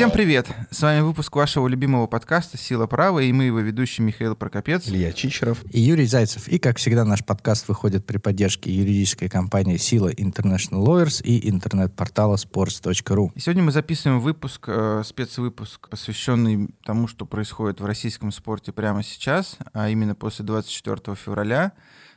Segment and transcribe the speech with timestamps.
[0.00, 0.46] Всем привет!
[0.70, 4.88] С вами выпуск вашего любимого подкаста «Сила права» и мы его ведущие Михаил Прокопец.
[4.88, 5.62] Илья Чичеров.
[5.70, 6.48] И Юрий Зайцев.
[6.48, 12.36] И, как всегда, наш подкаст выходит при поддержке юридической компании «Сила International Lawyers» и интернет-портала
[12.36, 13.30] sports.ru.
[13.34, 19.02] И сегодня мы записываем выпуск, э, спецвыпуск, посвященный тому, что происходит в российском спорте прямо
[19.02, 21.72] сейчас, а именно после 24 февраля.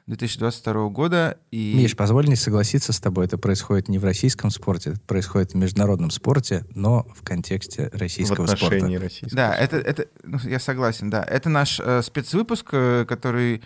[0.08, 1.38] 2022 года.
[1.52, 1.74] И...
[1.76, 5.56] Миш, позволь не согласиться с тобой, это происходит не в российском спорте, это происходит в
[5.56, 9.00] международном спорте, но в контексте российского в отношении спорта.
[9.00, 11.24] российского Да, это, это, ну, я согласен, да.
[11.24, 13.62] Это наш э, спецвыпуск, э, который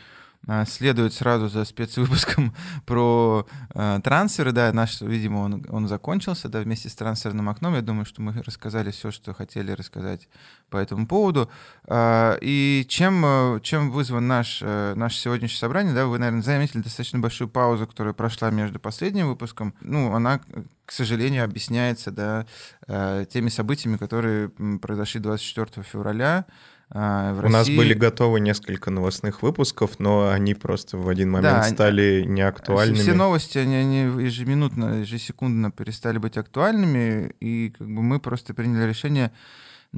[0.65, 2.53] следует сразу за спецвыпуском
[2.85, 7.75] про э, трансферы, да, наш, видимо, он, он закончился, да, вместе с трансферным окном.
[7.75, 10.29] Я думаю, что мы рассказали все, что хотели рассказать
[10.69, 11.49] по этому поводу.
[11.85, 16.81] А, и чем, э, чем вызван наш, э, наше сегодняшнее собрание, да, вы, наверное, заметили
[16.81, 19.73] достаточно большую паузу, которая прошла между последним выпуском.
[19.81, 20.39] Ну, она,
[20.85, 22.45] к сожалению, объясняется, да,
[22.87, 24.49] э, теми событиями, которые
[24.81, 26.45] произошли 24 февраля.
[26.89, 27.53] А, в У России...
[27.53, 33.01] нас были готовы несколько новостных выпусков, но они просто в один момент да, стали неактуальными.
[33.01, 38.87] Все новости, они, они ежеминутно, ежесекундно перестали быть актуальными, и как бы мы просто приняли
[38.87, 39.33] решение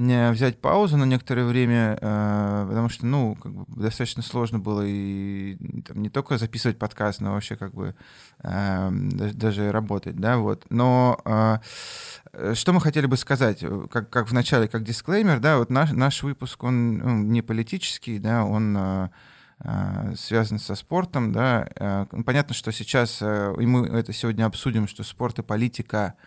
[0.00, 5.56] взять паузу на некоторое время, э, потому что, ну, как бы достаточно сложно было и
[5.86, 7.94] там, не только записывать подкаст, но вообще как бы
[8.42, 10.64] эм, даже, работать, да, вот.
[10.70, 15.70] Но э, что мы хотели бы сказать, как, как в начале, как дисклеймер, да, вот
[15.70, 22.06] наш, наш выпуск, он ну, не политический, да, он э, связан со спортом, да.
[22.24, 26.14] Понятно, что сейчас, и мы это сегодня обсудим, что спорт и политика—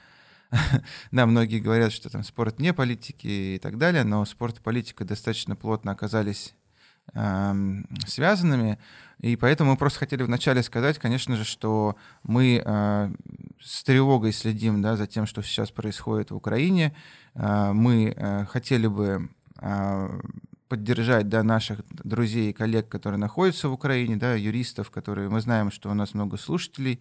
[1.11, 5.05] да, многие говорят, что там спорт не политики и так далее, но спорт и политика
[5.05, 6.53] достаточно плотно оказались
[7.13, 7.53] э,
[8.05, 8.79] связанными,
[9.19, 13.13] и поэтому мы просто хотели вначале сказать, конечно же, что мы э,
[13.61, 16.93] с тревогой следим да, за тем, что сейчас происходит в Украине.
[17.35, 19.29] Э, мы э, хотели бы
[19.61, 20.19] э,
[20.67, 25.71] поддержать да, наших друзей и коллег, которые находятся в Украине, да, юристов, которые мы знаем,
[25.71, 26.99] что у нас много слушателей,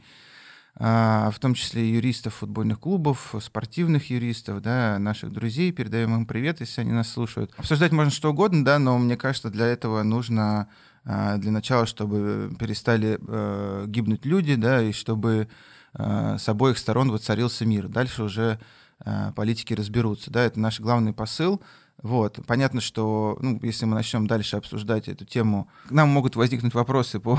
[0.75, 5.71] в том числе юристов футбольных клубов, спортивных юристов, да, наших друзей.
[5.71, 7.53] Передаем им привет, если они нас слушают.
[7.59, 10.69] Обсуждать можно что угодно, да, но мне кажется, для этого нужно
[11.05, 15.49] а, для начала, чтобы перестали э, гибнуть люди, да, и чтобы
[15.95, 17.89] э, с обоих сторон воцарился мир.
[17.89, 18.61] Дальше уже
[19.05, 21.61] э, политики разберутся, да, это наш главный посыл—
[22.03, 22.41] вот.
[22.47, 27.21] Понятно, что ну, если мы начнем дальше обсуждать эту тему, к нам могут возникнуть вопросы
[27.21, 27.39] по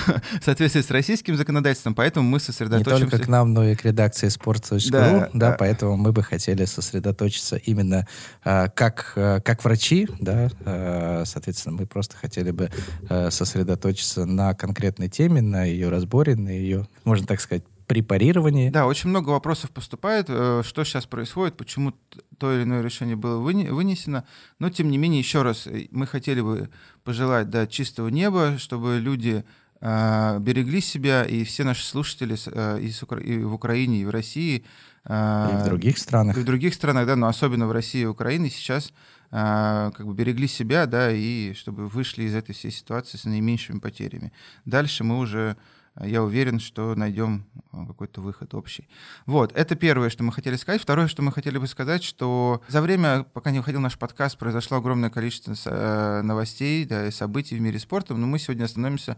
[0.42, 3.04] соответствии с российским законодательством, поэтому мы сосредоточимся...
[3.04, 6.22] Не только к нам, но и к редакции sports.ru, да, да, да, поэтому мы бы
[6.22, 8.06] хотели сосредоточиться именно
[8.44, 12.70] э, как, э, как врачи, да, э, соответственно, мы просто хотели бы
[13.08, 18.70] э, сосредоточиться на конкретной теме, на ее разборе, на ее, можно так сказать, препарировании.
[18.70, 21.94] Да, очень много вопросов поступает, э, что сейчас происходит, почему
[22.38, 24.24] то или иное решение было вынесено.
[24.58, 26.70] Но, тем не менее, еще раз, э, мы хотели бы
[27.04, 29.44] пожелать да, чистого неба, чтобы люди
[29.80, 32.34] э, берегли себя, и все наши слушатели
[32.80, 34.64] и, в Украине, и в России.
[35.06, 36.38] И в других странах.
[36.38, 38.92] И в других странах, да, но особенно в России и Украине сейчас
[39.30, 44.32] как бы берегли себя, да, и чтобы вышли из этой всей ситуации с наименьшими потерями.
[44.64, 45.56] Дальше мы уже
[46.00, 48.88] я уверен, что найдем э, какой-то выход общий.
[49.26, 50.82] Вот, это первое, что мы хотели сказать.
[50.82, 54.78] Второе, что мы хотели бы сказать, что за время, пока не выходил наш подкаст, произошло
[54.78, 59.16] огромное количество э, новостей да, и событий в мире спорта, но мы сегодня остановимся.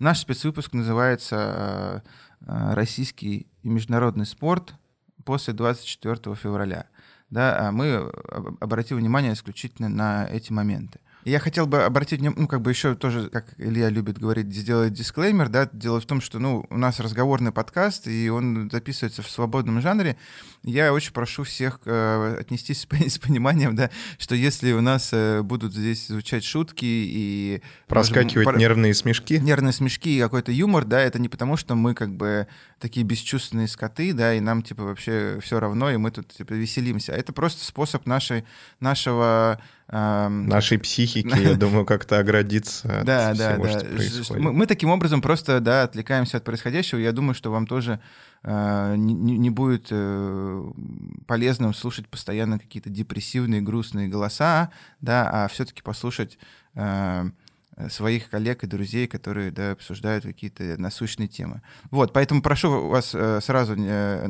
[0.00, 2.02] Наш спецвыпуск называется
[2.40, 4.74] э, «Российский и международный спорт
[5.24, 6.86] после 24 февраля».
[7.30, 8.12] Да, а мы
[8.60, 11.00] обратим внимание исключительно на эти моменты.
[11.26, 15.48] Я хотел бы обратить, ну, как бы еще тоже, как Илья любит говорить, сделать дисклеймер,
[15.48, 19.80] да, дело в том, что, ну, у нас разговорный подкаст, и он записывается в свободном
[19.80, 20.16] жанре.
[20.62, 25.42] Я очень прошу всех э, отнестись с, с пониманием, да, что если у нас э,
[25.42, 27.60] будут здесь звучать шутки и...
[27.88, 29.40] Проскакивать может, нервные смешки.
[29.40, 32.46] Нервные смешки и какой-то юмор, да, это не потому, что мы как бы
[32.78, 37.14] такие бесчувственные скоты, да, и нам, типа, вообще все равно, и мы тут, типа, веселимся.
[37.14, 38.44] Это просто способ нашей,
[38.78, 44.42] нашего Нашей психики, я думаю, как-то оградиться от да, всего, да, что происходит.
[44.42, 46.98] Мы, мы таким образом просто да, отвлекаемся от происходящего.
[46.98, 48.00] Я думаю, что вам тоже
[48.42, 50.72] э, не, не будет э,
[51.26, 56.36] полезным слушать постоянно какие-то депрессивные, грустные голоса, да, а все-таки послушать
[56.74, 57.30] э,
[57.88, 61.60] своих коллег и друзей, которые да, обсуждают какие-то насущные темы.
[61.90, 64.28] Вот, поэтому прошу вас э, сразу э,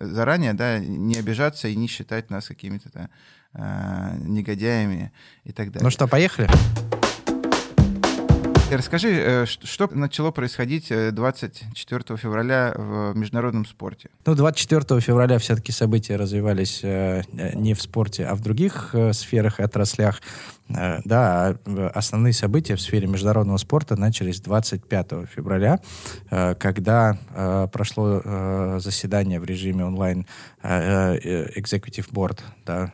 [0.00, 3.10] заранее да, не обижаться и не считать нас какими-то да,
[3.56, 5.12] э, негодяями
[5.44, 5.84] и так далее.
[5.84, 6.48] Ну что, поехали?
[8.68, 14.10] Ты расскажи, э, что начало происходить 24 февраля в международном спорте?
[14.24, 20.20] Ну, 24 февраля все-таки события развивались не в спорте, а в других сферах и отраслях.
[20.68, 21.56] Э, да,
[21.94, 25.80] основные события в сфере международного спорта начались 25 февраля,
[26.30, 28.22] э, когда э, прошло
[28.78, 30.26] заседание в режиме онлайн
[30.62, 32.92] Executive Board да,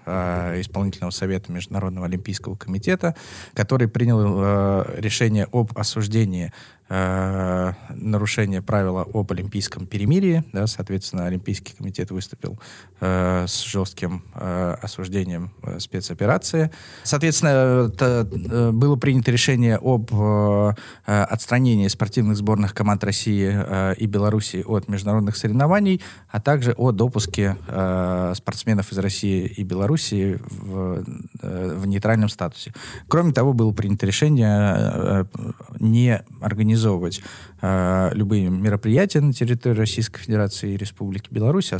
[0.60, 3.14] исполнительного совета Международного олимпийского комитета,
[3.54, 6.52] который принял решение об осуждении
[6.92, 10.44] э, нарушение правила об олимпийском перемирии.
[10.52, 12.58] Да, соответственно, Олимпийский комитет выступил
[13.00, 16.70] э, с жестким э, осуждением э, спецоперации.
[17.02, 20.74] Соответственно, это, э, было принято решение об э,
[21.06, 27.56] отстранении спортивных сборных команд России э, и Беларуси от международных соревнований, а также о допуске
[27.68, 31.04] э, спортсменов из России и Беларуси в,
[31.40, 32.74] э, в нейтральном статусе.
[33.08, 35.24] Кроме того, было принято решение э,
[35.80, 37.22] не организовывать организовывать
[37.60, 41.78] э, любые мероприятия на территории Российской Федерации и Республики Беларусь, а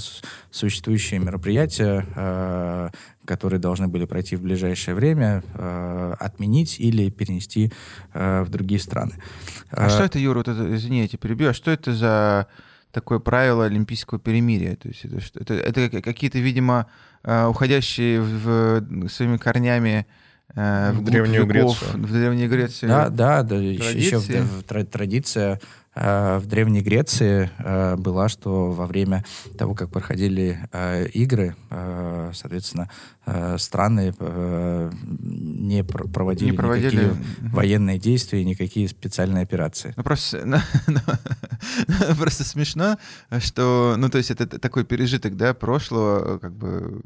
[0.50, 2.88] существующие мероприятия, э,
[3.24, 7.72] которые должны были пройти в ближайшее время, э, отменить или перенести
[8.14, 9.12] э, в другие страны.
[9.70, 12.46] А э, что это, Юра, вот это, извини, я тебя перебью, а что это за
[12.92, 14.76] такое правило олимпийского перемирия?
[14.76, 16.86] То есть это, это, это какие-то, видимо,
[17.24, 20.21] э, уходящие в, в своими корнями Э,
[20.54, 22.02] в Древнюю веков, Грецию.
[22.02, 22.86] В Древней Греции.
[22.86, 25.58] Да, да, да еще, еще в, в, традиция э,
[25.94, 29.24] в Древней Греции э, была, что во время
[29.58, 30.58] того, как проходили
[31.12, 31.54] игры,
[32.32, 32.88] соответственно,
[33.58, 39.92] страны не проводили, не проводили никакие военные действия, никакие специальные операции.
[39.96, 42.98] Ну, просто, ну, ну, просто смешно,
[43.38, 47.02] что, ну, то есть это такой пережиток, да, прошлого, как бы,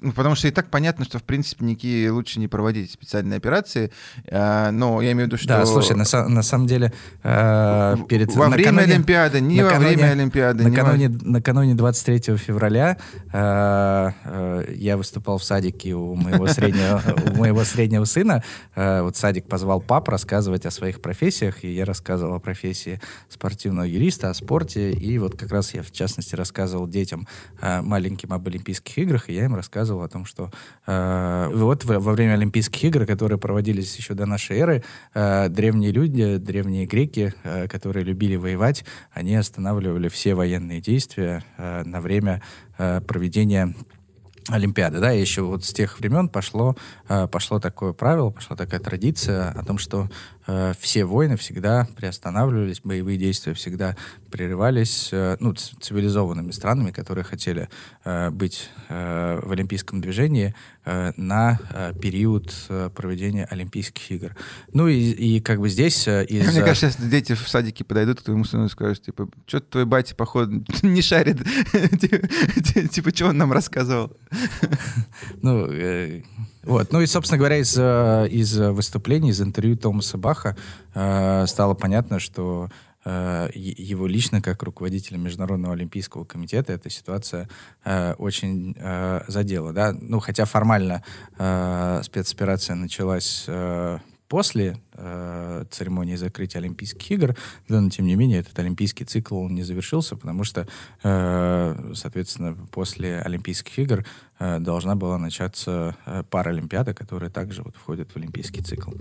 [0.00, 3.92] ну, потому что и так понятно, что, в принципе, никакие лучше не проводить специальные операции,
[4.30, 5.48] но я имею в виду, что...
[5.48, 6.92] Да, слушай, на, на самом деле,
[7.22, 8.34] э, перед...
[8.34, 10.64] Во время накануне, Олимпиады, не накануне, во время Олимпиады.
[10.64, 12.98] Накануне, не накануне 23 февраля
[13.32, 18.44] э, э, я выступал в садике у моего среднего, у моего среднего сына.
[18.74, 23.00] Э, вот садик позвал пап рассказывать о своих профессиях, и я рассказывал о профессии
[23.30, 27.26] спортивного юриста, о спорте, и вот как раз я, в частности, рассказывал детям
[27.62, 30.50] э, маленьким об Олимпийских играх, и я им рассказывал о том, что
[30.86, 35.92] э, вот во, во время Олимпийских игр, которые проводились еще до нашей эры, э, древние
[35.92, 42.42] люди, древние греки, э, которые любили воевать, они останавливали все военные действия э, на время
[42.78, 43.74] э, проведения
[44.48, 46.76] Олимпиады, да, еще вот с тех времен пошло,
[47.08, 50.10] э, пошло такое правило, пошла такая традиция о том, что
[50.46, 53.96] э, все войны всегда приостанавливались, боевые действия всегда
[54.30, 57.68] прерывались, э, ну, цивилизованными странами, которые хотели
[58.04, 60.54] э, быть э, в олимпийском движении
[60.84, 64.36] э, на э, период э, проведения Олимпийских игр.
[64.72, 66.46] Ну и, и как бы здесь э, из...
[66.52, 69.84] Мне кажется, если дети в садике подойдут к твоему сыну и скажут, типа, что твой
[69.84, 71.38] батя, походу, не шарит,
[72.00, 74.16] типа, типа, что он нам рассказывал?
[75.42, 76.22] Ну, э,
[76.62, 76.92] вот.
[76.92, 80.56] Ну и, собственно говоря, из, э, из выступлений, из интервью Томаса Баха
[80.94, 82.68] э, стало понятно, что
[83.04, 87.48] э, его лично, как руководителя Международного олимпийского комитета, эта ситуация
[87.84, 89.72] э, очень э, задела.
[89.72, 89.92] Да?
[89.92, 91.02] Ну, хотя формально
[91.38, 93.98] э, спецоперация началась э,
[94.32, 97.36] после э, церемонии закрытия Олимпийских игр,
[97.68, 100.66] да, но тем не менее этот олимпийский цикл он не завершился, потому что,
[101.02, 104.06] э, соответственно, после Олимпийских игр
[104.38, 108.92] э, должна была начаться э, Паралимпиада, которая также вот входит в олимпийский цикл.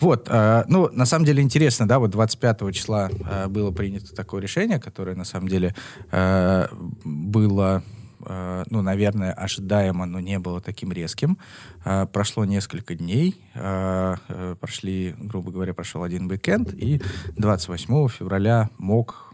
[0.00, 4.42] Вот, э, ну, на самом деле интересно, да, вот 25 числа э, было принято такое
[4.42, 5.76] решение, которое на самом деле
[6.10, 6.66] э,
[7.04, 7.84] было
[8.26, 11.38] Э, ну, наверное, ожидаемо, но не было таким резким.
[11.84, 14.16] Э, прошло несколько дней, э,
[14.60, 17.00] прошли, грубо говоря, прошел один уикенд, и
[17.36, 19.28] 28 февраля мог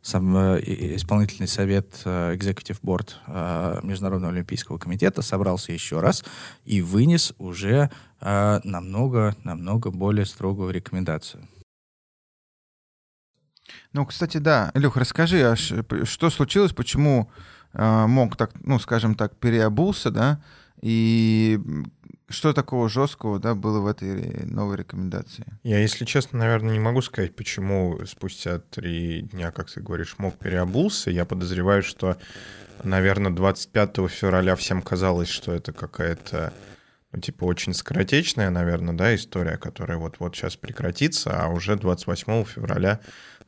[0.00, 6.24] сам исполнительный совет Executive Board Международного олимпийского комитета собрался еще раз
[6.64, 7.90] и вынес уже
[8.22, 11.46] намного, намного более строгую рекомендацию.
[13.92, 14.70] Ну, кстати, да.
[14.74, 17.30] Илюх, расскажи, а что случилось, почему
[17.72, 20.42] мог так, ну, скажем так, переобулся, да,
[20.80, 21.58] и
[22.30, 25.44] что такого жесткого, да, было в этой новой рекомендации?
[25.62, 30.38] Я, если честно, наверное, не могу сказать, почему спустя три дня, как ты говоришь, мог
[30.38, 31.10] переобулся.
[31.10, 32.16] Я подозреваю, что,
[32.84, 36.52] наверное, 25 февраля всем казалось, что это какая-то
[37.12, 43.00] ну, типа, очень скоротечная, наверное, да, история, которая вот-вот сейчас прекратится, а уже 28 февраля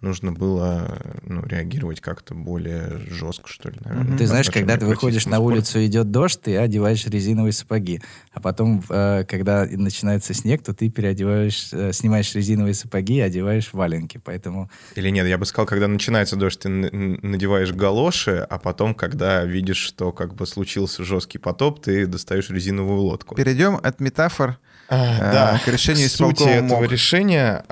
[0.02, 4.18] нужно было ну, реагировать как-то более жестко, что ли, наверное.
[4.18, 8.02] Ты знаешь, когда ты выходишь на улицу, идет дождь, ты одеваешь резиновые сапоги.
[8.32, 13.70] А потом, э, когда начинается снег, то ты переодеваешь, э, снимаешь резиновые сапоги и одеваешь
[13.72, 14.20] валенки.
[14.22, 14.70] Поэтому...
[14.96, 19.78] Или нет, я бы сказал, когда начинается дождь, ты надеваешь галоши, а потом, когда видишь,
[19.78, 23.36] что как бы случился жесткий потоп, ты достаешь резиновую лодку.
[23.36, 27.64] Перейдем от метафор а, да, к решению к сути этого решения.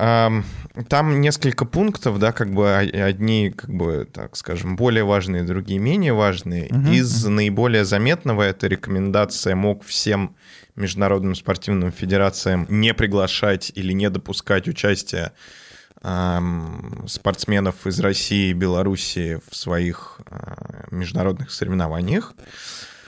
[0.88, 6.12] Там несколько пунктов, да, как бы одни, как бы, так скажем, более важные, другие менее
[6.12, 6.66] важные.
[6.66, 10.36] Угу, Из наиболее заметного это рекомендация МОК всем
[10.76, 15.32] международным спортивным федерациям не приглашать или не допускать участия
[17.06, 22.32] спортсменов из России и Белоруссии в своих а, международных соревнованиях.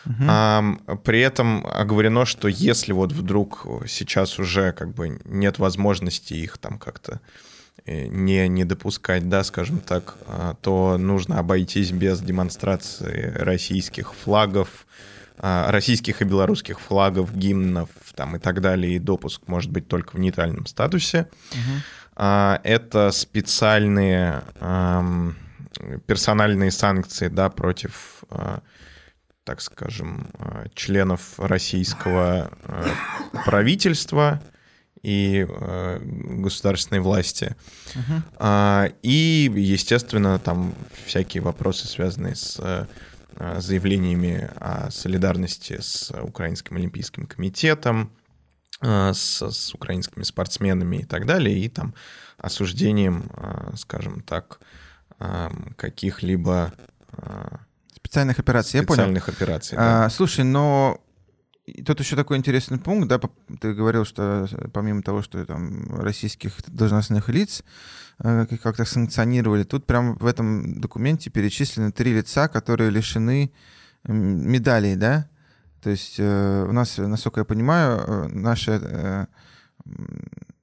[0.04, 0.24] Угу.
[0.28, 0.62] А,
[1.02, 6.78] при этом оговорено, что если вот вдруг сейчас уже как бы нет возможности их там
[6.78, 7.22] как-то
[7.86, 14.86] не, не допускать, да, скажем так, а, то нужно обойтись без демонстрации российских флагов,
[15.38, 20.16] а, российских и белорусских флагов, гимнов там и так далее, и допуск может быть только
[20.16, 21.28] в нейтральном статусе.
[21.52, 22.24] Угу.
[22.62, 24.42] Это специальные
[26.06, 28.22] персональные санкции, да, против
[29.44, 32.86] так скажем, э, членов российского э,
[33.44, 34.40] правительства
[35.02, 37.56] и э, государственной власти.
[37.94, 38.94] Uh-huh.
[39.02, 40.74] И, естественно, там
[41.06, 42.88] всякие вопросы, связанные с
[43.58, 48.12] заявлениями о солидарности с Украинским Олимпийским комитетом,
[48.80, 51.94] с, с украинскими спортсменами и так далее, и там
[52.36, 53.30] осуждением,
[53.76, 54.60] скажем так,
[55.76, 56.72] каких-либо
[57.96, 59.04] Специальных операций, я понял.
[59.04, 60.04] Специальных операций, да.
[60.04, 61.00] А, слушай, но
[61.86, 63.20] тут еще такой интересный пункт, да,
[63.60, 67.62] ты говорил, что помимо того, что там российских должностных лиц
[68.18, 73.52] э, как-то санкционировали, тут прямо в этом документе перечислены три лица, которые лишены
[74.04, 75.28] медалей, да?
[75.82, 79.28] То есть э, у нас, насколько я понимаю, э, наши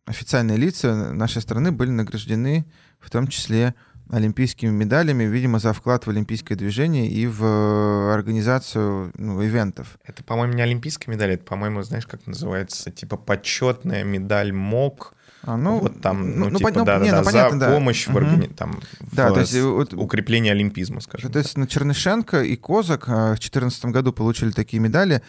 [0.06, 2.66] официальные лица нашей страны были награждены
[3.00, 3.76] в том числе
[4.10, 10.00] олимпийскими медалями, видимо, за вклад в олимпийское движение и в э, организацию ну, ивентов.
[10.04, 15.14] Это, по-моему, не олимпийская медаль, это, по-моему, знаешь, как называется, типа почетная медаль МОК.
[15.44, 17.72] А, ну, вот там, ну, ну типа, ну, да, не, да, ну, понятно, за да.
[17.72, 18.48] помощь в, органи...
[18.48, 18.82] там,
[19.14, 23.12] да, в то есть, вот, укреплении олимпизма, скажем То есть на Чернышенко и Козак э,
[23.12, 25.22] в 2014 году получили такие медали.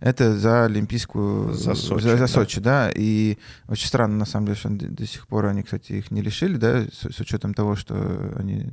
[0.00, 1.52] Это за Олимпийскую...
[1.52, 2.86] За Сочи, за, за Сочи да.
[2.86, 2.92] да.
[2.94, 3.36] И
[3.68, 6.56] очень странно, на самом деле, что до, до сих пор они, кстати, их не лишили,
[6.56, 8.70] да, с, с учетом того, что они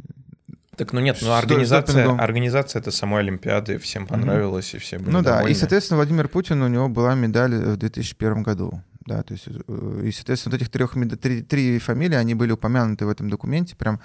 [0.75, 4.77] так, ну нет, ну организация, организация это самой Олимпиады, всем понравилось, mm-hmm.
[4.77, 5.45] и все были Ну довольны.
[5.45, 8.81] да, и, соответственно, Владимир Путин, у него была медаль в 2001 году.
[9.05, 13.05] Да, то есть, э, и, соответственно, вот этих трех, три, три фамилии, они были упомянуты
[13.05, 13.99] в этом документе прям.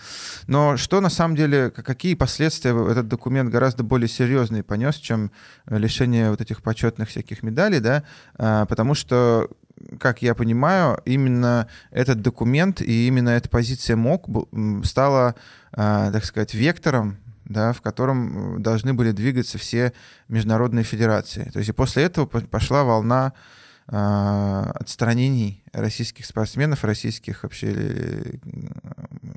[0.47, 5.31] Но что на самом деле, какие последствия этот документ гораздо более серьезные понес, чем
[5.67, 8.05] лишение вот этих почетных всяких медалей, да,
[8.37, 9.49] а, потому что
[9.99, 14.27] как я понимаю, именно этот документ и именно эта позиция МОК
[14.85, 15.35] стала,
[15.73, 17.17] а, так сказать, вектором
[17.47, 19.93] да, в котором должны были двигаться все
[20.29, 21.51] международные федерации.
[21.53, 23.33] То есть и после этого пошла волна
[23.93, 28.33] отстранений российских спортсменов, российских вообще э,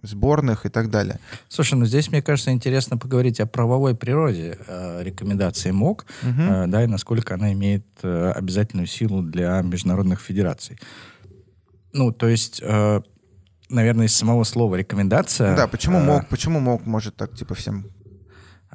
[0.04, 1.20] сборных и так далее.
[1.50, 6.42] Слушай, ну здесь, мне кажется, интересно поговорить о правовой природе э, рекомендации МОК, угу.
[6.42, 10.80] э, да, и насколько она имеет э, обязательную силу для международных федераций.
[11.92, 13.02] Ну, то есть, э,
[13.70, 15.56] наверное, из самого слова рекомендация...
[15.56, 17.86] Да, почему э, МОК, почему МОК может так, типа, всем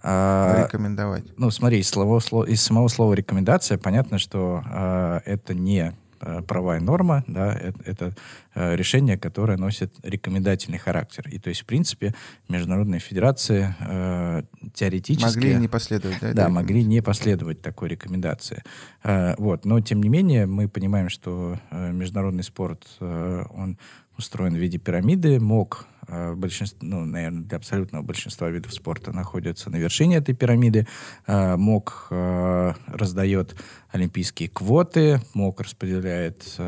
[0.02, 1.24] а, рекомендовать?
[1.36, 6.80] Ну, смотри, из, слова, из самого слова рекомендация понятно, что э, это не э, правая
[6.80, 8.16] норма, да, это, это
[8.54, 11.28] э, решение, которое носит рекомендательный характер.
[11.30, 12.14] И то есть, в принципе,
[12.48, 14.42] международные федерации э,
[14.74, 15.38] теоретически...
[15.38, 16.32] Могли не последовать, да?
[16.32, 18.62] Да, могли не последовать такой рекомендации.
[19.04, 19.64] Э, вот.
[19.64, 23.78] Но, тем не менее, мы понимаем, что э, международный спорт, э, он
[24.16, 29.76] устроен в виде пирамиды, мог большинство, ну, наверное, для абсолютного большинства видов спорта находятся на
[29.76, 30.86] вершине этой пирамиды.
[31.26, 33.54] Э, МОК э, раздает
[33.90, 36.58] олимпийские квоты, МОК распределяет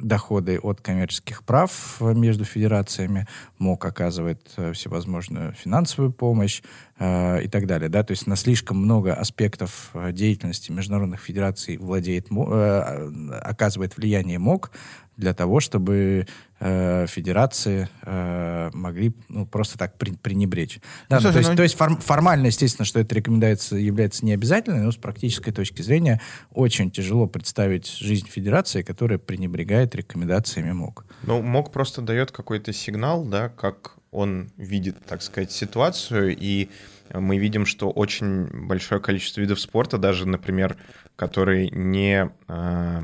[0.00, 3.28] доходы от коммерческих прав между федерациями,
[3.58, 6.62] МОК оказывает всевозможную финансовую помощь
[6.98, 7.88] э, и так далее.
[7.88, 8.02] Да?
[8.02, 14.72] То есть на слишком много аспектов деятельности международных федераций владеет, э, оказывает влияние МОК,
[15.18, 16.26] для того, чтобы
[16.60, 20.80] э, федерации э, могли ну, просто так при, пренебречь.
[21.10, 21.56] Да, ну, слушай, то есть, ну...
[21.56, 26.20] то есть форм, формально, естественно, что это рекомендация является необязательной, но с практической точки зрения
[26.52, 31.04] очень тяжело представить жизнь федерации, которая пренебрегает рекомендациями МОК.
[31.24, 36.70] Ну, МОК просто дает какой-то сигнал, да, как он видит, так сказать, ситуацию, и
[37.12, 40.76] мы видим, что очень большое количество видов спорта, даже, например,
[41.16, 43.02] которые не, э,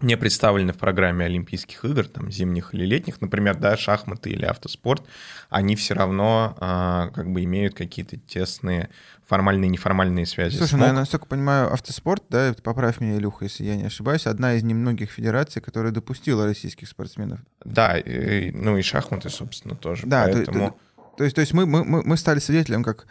[0.00, 5.04] не представлены в программе Олимпийских игр, там, зимних или летних, например, да, шахматы или автоспорт,
[5.50, 8.90] они все равно э, как бы имеют какие-то тесные
[9.26, 10.56] формальные и неформальные связи.
[10.56, 14.54] Слушай, ну, я насколько понимаю, автоспорт, да, поправь меня, Илюха, если я не ошибаюсь, одна
[14.54, 17.40] из немногих федераций, которая допустила российских спортсменов.
[17.64, 20.06] Да, и, ну и шахматы, собственно, тоже.
[20.06, 20.78] Да, поэтому...
[20.96, 23.08] то, то есть, то есть мы, мы, мы стали свидетелем, как а,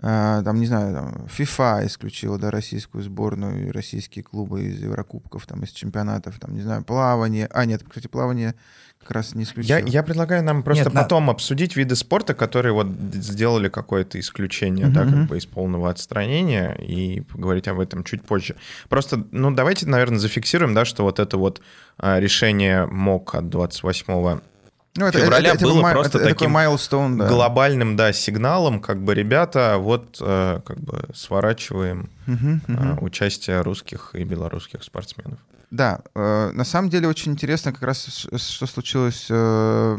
[0.00, 5.62] там, не знаю, там, FIFA исключила, да, российскую сборную и российские клубы из Еврокубков, там,
[5.62, 7.48] из чемпионатов, там, не знаю, плавание.
[7.52, 8.54] А, нет, кстати, плавание
[9.00, 9.78] как раз не исключено.
[9.78, 11.32] Я, я предлагаю нам просто нет, потом на...
[11.32, 14.92] обсудить виды спорта, которые вот сделали какое-то исключение, uh-huh.
[14.92, 18.56] да, как бы из полного отстранения, и поговорить об этом чуть позже.
[18.88, 21.60] Просто, ну, давайте, наверное, зафиксируем, да, что вот это вот
[21.98, 24.40] а, решение МОК от 28
[24.96, 27.28] ну, это, февраля это, это, было это, просто это, таким milestone, да.
[27.28, 32.98] глобальным да, сигналом, как бы, ребята, вот э, как бы сворачиваем uh-huh, uh-huh.
[32.98, 35.38] Э, участие русских и белорусских спортсменов.
[35.70, 39.96] Да, э, на самом деле очень интересно как раз, что случилось э,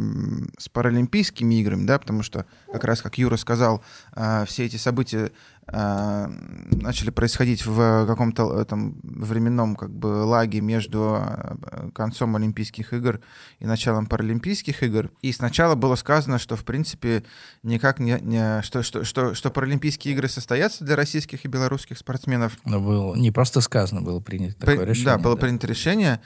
[0.57, 3.81] с Паралимпийскими играми, да, потому что как раз, как Юра сказал,
[4.13, 5.31] э, все эти события
[5.71, 6.27] э,
[6.71, 13.19] начали происходить в каком-то там временном как бы лаге между э, концом Олимпийских игр
[13.59, 15.11] и началом Паралимпийских игр.
[15.21, 17.23] И сначала было сказано, что в принципе
[17.63, 22.57] никак не, не что, что, что, что Паралимпийские игры состоятся для российских и белорусских спортсменов.
[22.65, 25.15] Но было не просто сказано, было принято такое При, решение.
[25.15, 25.41] Да, было да.
[25.41, 26.21] принято решение.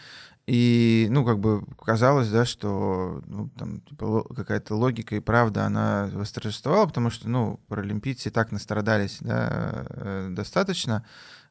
[0.48, 6.10] И, ну, как бы казалось, да, что ну, там типа, какая-то логика и правда, она
[6.14, 11.04] восторжествовала, потому что, ну, паралимпийцы и так настрадались, да, э, достаточно,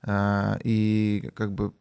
[0.03, 1.75] э, и как бы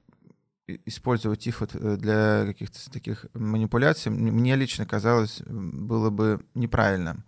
[0.65, 7.25] использовать их вот э, для каких-то таких манипуляций, мне лично казалось, было бы неправильным.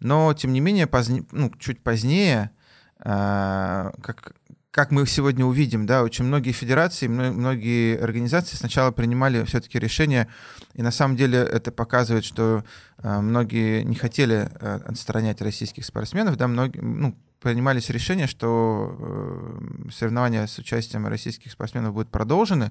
[0.00, 2.52] Но, тем не менее, поздне, ну, чуть позднее,
[2.98, 4.34] как,
[4.78, 10.28] как мы сегодня увидим, да, очень многие федерации, многие организации сначала принимали все-таки решение,
[10.74, 12.62] и на самом деле это показывает, что
[12.98, 19.90] э, многие не хотели э, отстранять российских спортсменов, да, многие, ну, принимались решения, что э,
[19.90, 22.70] соревнования с участием российских спортсменов будут продолжены,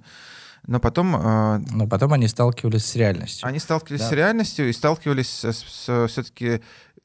[0.65, 1.11] но потом...
[1.11, 3.45] Но потом они сталкивались с реальностью.
[3.45, 4.07] Они сталкивались да.
[4.07, 6.61] с реальностью и сталкивались с, с, с все-таки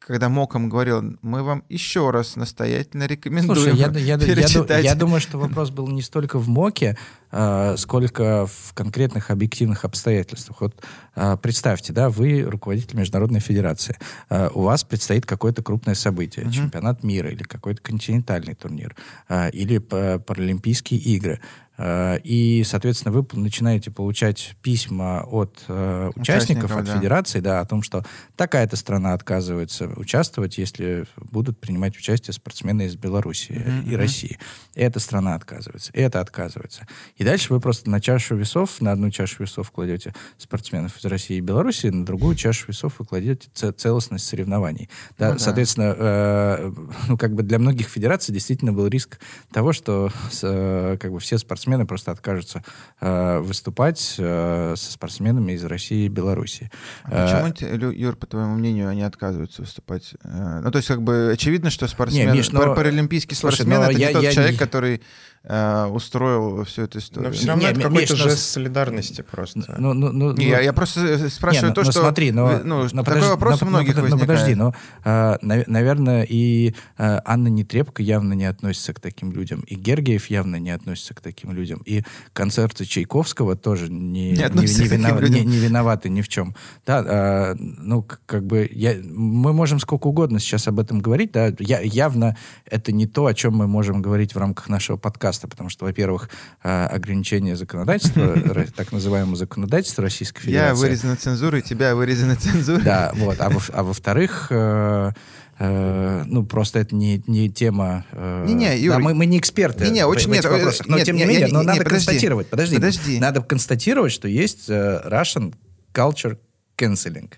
[0.06, 4.94] когда Моком говорил, мы вам еще раз настоятельно рекомендуем Слушай, я, я, я, я, я
[4.94, 6.96] думаю, что вопрос был не столько в Моке,
[7.30, 10.60] э, сколько в конкретных объективных обстоятельствах.
[10.60, 10.82] Вот
[11.14, 13.96] э, представьте, да, вы руководитель Международной Федерации,
[14.28, 16.52] э, у вас предстоит какое-то крупное событие, uh-huh.
[16.52, 18.96] чемпионат мира или какой-то континентальный турнир,
[19.28, 21.40] э, или Паралимпийские игры.
[21.78, 26.96] Э, и, соответственно, вы начинаете получать письма от э, участников, от да.
[26.96, 28.04] федерации, да, о том, что
[28.36, 33.90] такая-то страна отказывается участвовать, если будут принимать участие спортсмены из Беларуси mm-hmm.
[33.90, 34.38] и России.
[34.74, 36.86] Эта страна отказывается, это отказывается.
[37.16, 41.38] И дальше вы просто на чашу весов, на одну чашу весов кладете спортсменов из России
[41.38, 44.90] и Беларуси, на другую чашу весов вы кладете целостность соревнований.
[45.18, 46.72] Да, ну, соответственно, э,
[47.08, 49.18] ну, как бы для многих федераций действительно был риск
[49.52, 50.10] того, что
[50.42, 52.62] э, как бы все спортсмены спортсмены просто откажутся
[53.00, 56.70] э, выступать э, со спортсменами из России и Беларуси.
[57.04, 60.14] А почему, э, Юр, по твоему мнению, они отказываются выступать?
[60.24, 62.74] Э, ну, то есть, как бы, очевидно, что спортсмен, не, Миш, но...
[62.74, 64.58] паралимпийский спортсмен Слушай,— это я, не тот я, человек, я...
[64.58, 65.02] который
[65.44, 67.30] э, устроил всю эту историю.
[67.30, 68.36] Но все равно Нет, это какой-то жест но...
[68.36, 69.74] солидарности просто.
[69.78, 72.00] Ну, ну, ну, не, я, я просто спрашиваю не, то, ну, что...
[72.00, 72.60] смотри, но...
[72.64, 74.28] Ну, но такой подожди, вопрос но, у многих но, возникает.
[74.28, 74.74] подожди, но,
[75.04, 80.56] э, наверное, и э, Анна Нетребко явно не относится к таким людям, и Гергиев явно
[80.56, 82.02] не относится к таким людям, и
[82.32, 86.54] концерты Чайковского тоже не, не, не, не, винов, не, не виноваты ни в чем.
[86.86, 91.52] Да, э, ну, как бы, я, мы можем сколько угодно сейчас об этом говорить, да,
[91.58, 95.48] я, явно это не то, о чем мы можем говорить в рамках нашего подкаста, подкаста,
[95.48, 96.28] потому что, во-первых,
[96.62, 98.36] э, ограничение законодательства,
[98.76, 100.68] так называемого законодательства Российской Федерации.
[100.68, 102.82] Я вырезана цензурой, тебя вырезана цензурой.
[102.82, 103.40] Да, вот.
[103.40, 105.12] А, а во-вторых, э,
[105.58, 108.04] э, ну, просто это не, не тема...
[108.12, 110.96] Не, не, Юрий, да, мы, мы не эксперты не, не, очень, в, нет, вопросах, но
[110.96, 114.12] нет, тем не, не менее, не, но не, надо подожди, констатировать, подожди, подожди, надо констатировать,
[114.12, 115.54] что есть Russian
[115.94, 116.38] culture
[116.76, 117.30] canceling.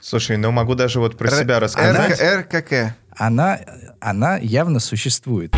[0.00, 2.20] Слушай, ну могу даже вот про Р- себя рассказать.
[2.20, 2.94] РКК.
[3.16, 3.58] Она,
[4.00, 5.54] она явно существует.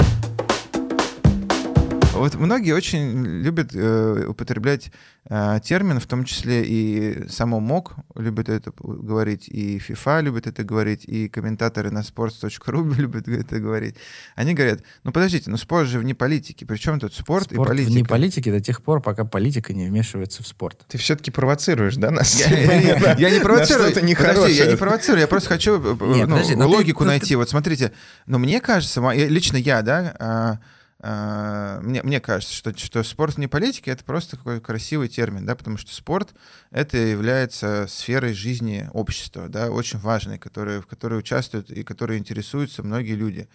[2.20, 4.92] Вот многие очень любят э, употреблять
[5.28, 10.62] э, термин, в том числе и само МОК любит это говорить, и FIFA любит это
[10.62, 13.96] говорить, и комментаторы на sports.ru любят это говорить.
[14.36, 17.92] Они говорят, ну подождите, ну спорт же вне политики, причем тут спорт, спорт и политика?
[17.92, 20.84] вне политики до тех пор, пока политика не вмешивается в спорт.
[20.88, 22.34] Ты все-таки провоцируешь, да, нас?
[22.38, 23.94] Я не провоцирую.
[23.94, 27.34] Подожди, я не провоцирую, я просто хочу э, ну, логику найти.
[27.34, 27.92] Вот смотрите,
[28.26, 30.58] но мне кажется, лично я, да, а,
[31.02, 35.78] мне, мне кажется, что, что спорт не политика, это просто какой красивый термин, да, потому
[35.78, 36.34] что спорт—
[36.70, 42.82] это является сферой жизни общества, да, очень важной, которые, в которой участвуют и которые интересуются
[42.82, 43.48] многие люди.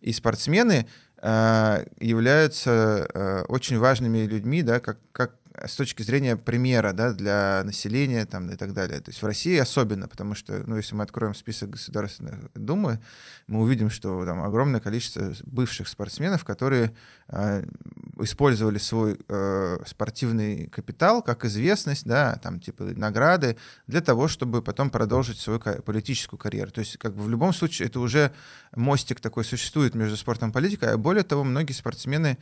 [0.00, 0.86] И спортсмены
[1.20, 7.62] э, являются э, очень важными людьми, да, как, как с точки зрения примера да, для
[7.64, 9.00] населения там, и так далее.
[9.00, 13.00] То есть в России особенно, потому что, ну, если мы откроем список Государственных Думы,
[13.46, 16.94] мы увидим, что там огромное количество бывших спортсменов, которые
[17.28, 17.64] э,
[18.20, 24.90] использовали свой э, спортивный капитал как известность, да, там типа награды, для того, чтобы потом
[24.90, 26.70] продолжить свою политическую карьеру.
[26.70, 28.32] То есть как бы в любом случае это уже
[28.74, 32.38] мостик такой существует между спортом и политикой, а более того, многие спортсмены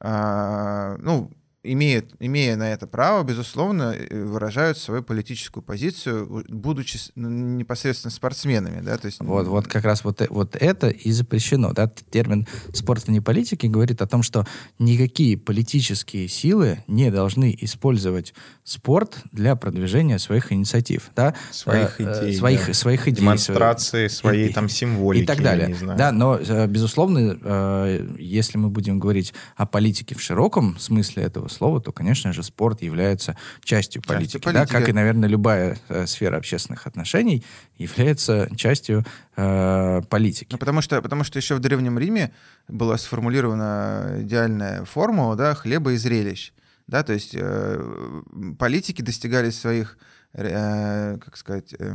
[0.00, 1.30] э, ну,
[1.62, 8.80] имеют, имея на это право, безусловно, э, выражают свою политическую позицию, будучи непосредственно спортсменами.
[8.80, 8.96] Да?
[8.96, 9.20] То есть...
[9.20, 11.72] вот, вот как раз вот, э, вот это и запрещено.
[11.72, 11.90] Да?
[12.10, 14.46] Термин «спорт вне политики» говорит о том, что
[14.78, 18.32] никакие политические силы не должны использовать
[18.64, 21.10] спорт для продвижения своих инициатив.
[21.14, 21.34] Да?
[21.50, 22.38] Своих э, идей.
[22.38, 22.72] Своих, да.
[22.72, 23.20] своих идей.
[23.20, 25.24] Демонстрации своей и, там символики.
[25.24, 25.76] И так далее.
[25.80, 31.92] Да, но, безусловно, если мы будем говорить о политике в широком смысле этого слова, то,
[31.92, 34.32] конечно же, спорт является частью политики.
[34.32, 34.72] Частью политики.
[34.72, 37.44] Да, как и, наверное, любая э, сфера общественных отношений
[37.76, 39.04] является частью
[39.36, 40.48] э, политики.
[40.52, 42.32] Ну, потому, что, потому что еще в Древнем Риме
[42.68, 46.52] была сформулирована идеальная формула да, хлеба и зрелищ.
[46.86, 48.22] Да, то есть э,
[48.58, 49.96] политики достигали своих,
[50.32, 51.92] э, как сказать, э,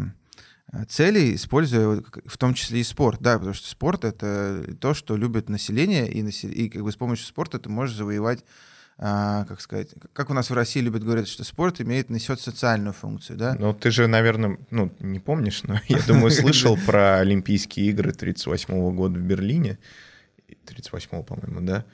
[0.88, 5.50] целей, используя в том числе и спорт, да, потому что спорт это то, что любит
[5.50, 6.50] население, и, насел...
[6.50, 8.44] и как бы с помощью спорта ты можешь завоевать
[8.98, 13.38] как сказать, как у нас в России любят говорить, что спорт имеет, несет социальную функцию,
[13.38, 13.56] да?
[13.60, 18.96] Ну, ты же, наверное, ну, не помнишь, но я думаю, слышал про Олимпийские игры 38
[18.96, 19.78] года в Берлине.
[20.66, 21.86] 38 по-моему, да?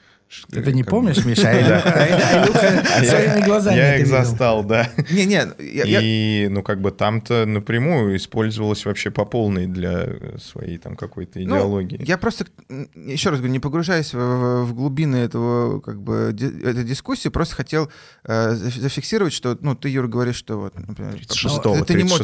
[0.50, 1.48] Ты это не помнишь, Миша?
[1.48, 4.88] А Илюха своими глазами Я их застал, да.
[5.10, 5.48] Не-не.
[5.58, 11.44] И, ну, как бы там-то напрямую использовалось вообще по полной для своей там какой-то ну,
[11.44, 12.02] идеологии.
[12.06, 12.46] Я просто,
[12.94, 17.90] еще раз говорю, не погружаясь в глубины этого, как бы, этой дискуссии, просто хотел
[18.24, 21.12] э, зафиксировать, что, ну, ты, Юр, говоришь, что вот, например...
[21.14, 21.62] 36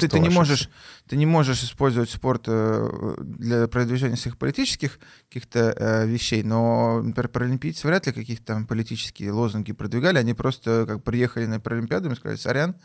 [0.08, 0.70] ты, не можешь,
[1.08, 7.28] ты не можешь использовать спорт э, для продвижения своих политических каких-то э, вещей, но, например,
[7.28, 12.14] паралимпийцы вряд ли какие-то там политические лозунги продвигали, они просто как приехали на Паралимпиаду и
[12.14, 12.76] сказали, сорян,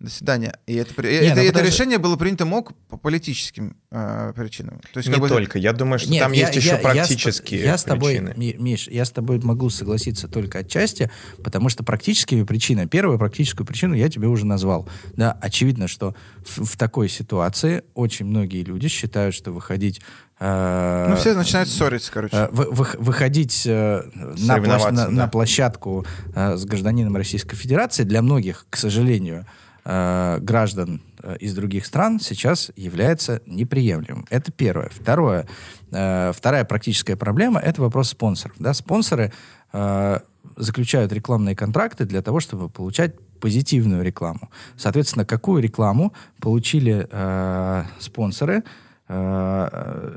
[0.00, 0.58] до свидания.
[0.66, 4.80] И это, Не, это, ну, это решение было принято МОК по политическим э, причинам.
[4.94, 5.28] То есть, не как бы...
[5.28, 5.58] только.
[5.58, 8.30] Я думаю, что Нет, там я, есть я, еще я, практические я с, я причины.
[8.30, 11.10] с тобой, Миш, я с тобой могу согласиться только отчасти,
[11.44, 14.88] потому что практическими причинами, первую практическую причину я тебе уже назвал.
[15.16, 16.14] Да, очевидно, что
[16.46, 20.00] в, в такой ситуации очень многие люди считают, что выходить
[20.38, 22.34] э, ну, все начинают ссориться, короче.
[22.34, 25.08] Э, вы, вы, выходить э, на, площ, на, да.
[25.10, 29.44] на площадку с гражданином Российской Федерации для многих, к сожалению,
[29.90, 34.24] э, граждан э, из других стран сейчас является неприемлемым.
[34.30, 34.88] Это первое.
[34.90, 35.46] Второе.
[35.90, 38.56] Э, вторая практическая проблема– это вопрос спонсоров.
[38.58, 38.72] Да?
[38.72, 39.32] Спонсоры
[39.72, 40.20] э,
[40.56, 44.50] заключают рекламные контракты для того, чтобы получать позитивную рекламу.
[44.76, 48.62] Соответственно, какую рекламу получили э, спонсоры
[49.08, 50.16] э,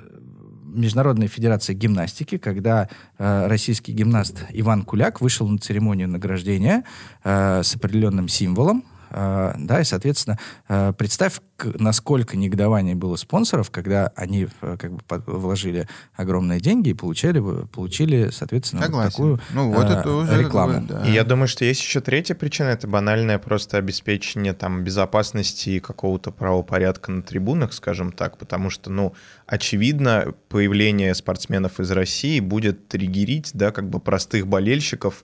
[0.66, 6.84] Международной Федерации гимнастики, когда э, российский гимнаст Иван Куляк вышел на церемонию награждения
[7.24, 14.48] э, с определенным символом, да, и, соответственно, а, представь, насколько негодование было спонсоров, когда они
[14.62, 20.10] э, как бы вложили огромные деньги и получали, получили соответственно, вот такую ну, вот это
[20.10, 20.82] уже рекламу.
[20.82, 21.06] Бы, да.
[21.06, 25.80] И я думаю, что есть еще третья причина, это банальное просто обеспечение там безопасности и
[25.80, 29.14] какого-то правопорядка на трибунах, скажем так, потому что, ну,
[29.46, 35.24] очевидно, появление спортсменов из России будет триггерить, да, как бы простых болельщиков,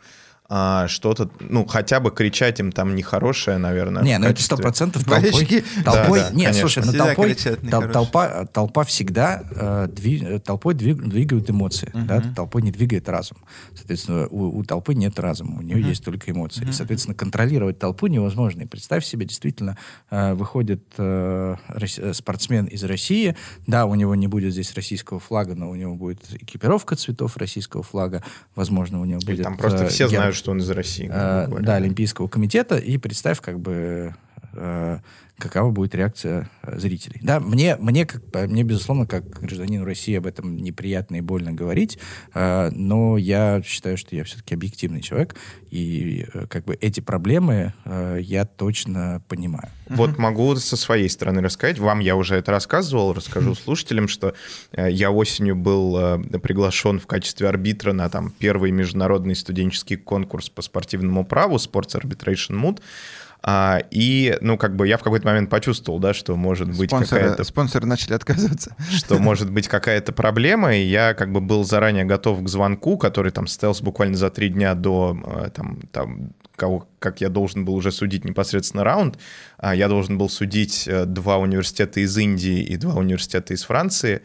[0.52, 4.02] а, что-то, ну, хотя бы кричать им там нехорошее, наверное.
[4.02, 5.64] Не, ну это сто процентов толпой.
[5.86, 11.04] толпой да, да, нет, слушай, ну толпой, тол, толпа, толпа всегда э, дви, толпой двиг,
[11.04, 12.06] двигают эмоции, uh-huh.
[12.06, 13.38] да, толпой не двигает разум.
[13.76, 15.90] Соответственно, у, у толпы нет разума, у нее uh-huh.
[15.90, 16.64] есть только эмоции.
[16.64, 16.70] Uh-huh.
[16.70, 18.64] И, соответственно, контролировать толпу невозможно.
[18.64, 19.78] И представь себе, действительно,
[20.10, 23.36] э, выходит э, э, спортсмен из России,
[23.68, 27.84] да, у него не будет здесь российского флага, но у него будет экипировка цветов российского
[27.84, 28.24] флага,
[28.56, 29.42] возможно, у него будет...
[29.42, 31.10] И там просто э, все знают, что он из России.
[31.12, 34.16] Э, да, Олимпийского комитета, и представь, как бы
[34.60, 35.00] э,
[35.40, 37.20] какова будет реакция э, зрителей.
[37.24, 41.98] Да, мне, мне, как, мне, безусловно, как гражданину России об этом неприятно и больно говорить,
[42.34, 45.36] э, но я считаю, что я все-таки объективный человек,
[45.72, 49.70] и э, как бы эти проблемы э, я точно понимаю.
[49.88, 51.80] Вот могу со своей стороны рассказать.
[51.80, 54.36] Вам я уже это рассказывал, расскажу слушателям, что
[54.72, 60.50] э, я осенью был э, приглашен в качестве арбитра на там первый международный студенческий конкурс
[60.50, 62.82] по спортивному праву Sports Arbitration Mood.
[63.42, 67.22] А, и, ну, как бы я в какой-то момент почувствовал, да, что может быть спонсоры,
[67.22, 67.44] какая-то...
[67.46, 68.76] Спонсоры начали отказываться.
[68.92, 73.32] Что может быть какая-то проблема, и я как бы был заранее готов к звонку, который
[73.32, 77.76] там состоялся буквально за три дня до э, там, там кого, как я должен был
[77.76, 79.18] уже судить непосредственно раунд.
[79.58, 84.22] А я должен был судить э, два университета из Индии и два университета из Франции.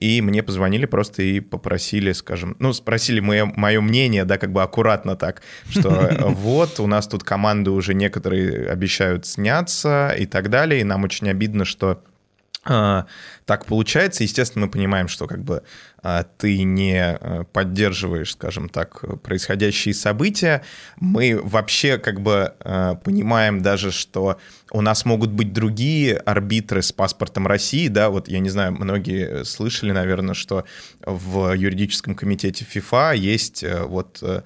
[0.00, 4.62] И мне позвонили просто и попросили, скажем, ну, спросили мое, мое мнение, да, как бы
[4.62, 10.80] аккуратно так, что вот, у нас тут команды уже некоторые обещают сняться и так далее,
[10.80, 12.02] и нам очень обидно, что
[12.68, 14.24] так получается.
[14.24, 15.62] Естественно, мы понимаем, что как бы
[16.02, 20.62] а, ты не а, поддерживаешь, скажем так, происходящие события.
[20.96, 22.54] Мы вообще как бы
[23.04, 24.38] понимаем даже, что
[24.70, 29.44] у нас могут быть другие арбитры с паспортом России, да, вот я не знаю, многие
[29.44, 30.64] слышали, наверное, что
[31.04, 34.42] в юридическом комитете ФИФА есть э, вот э,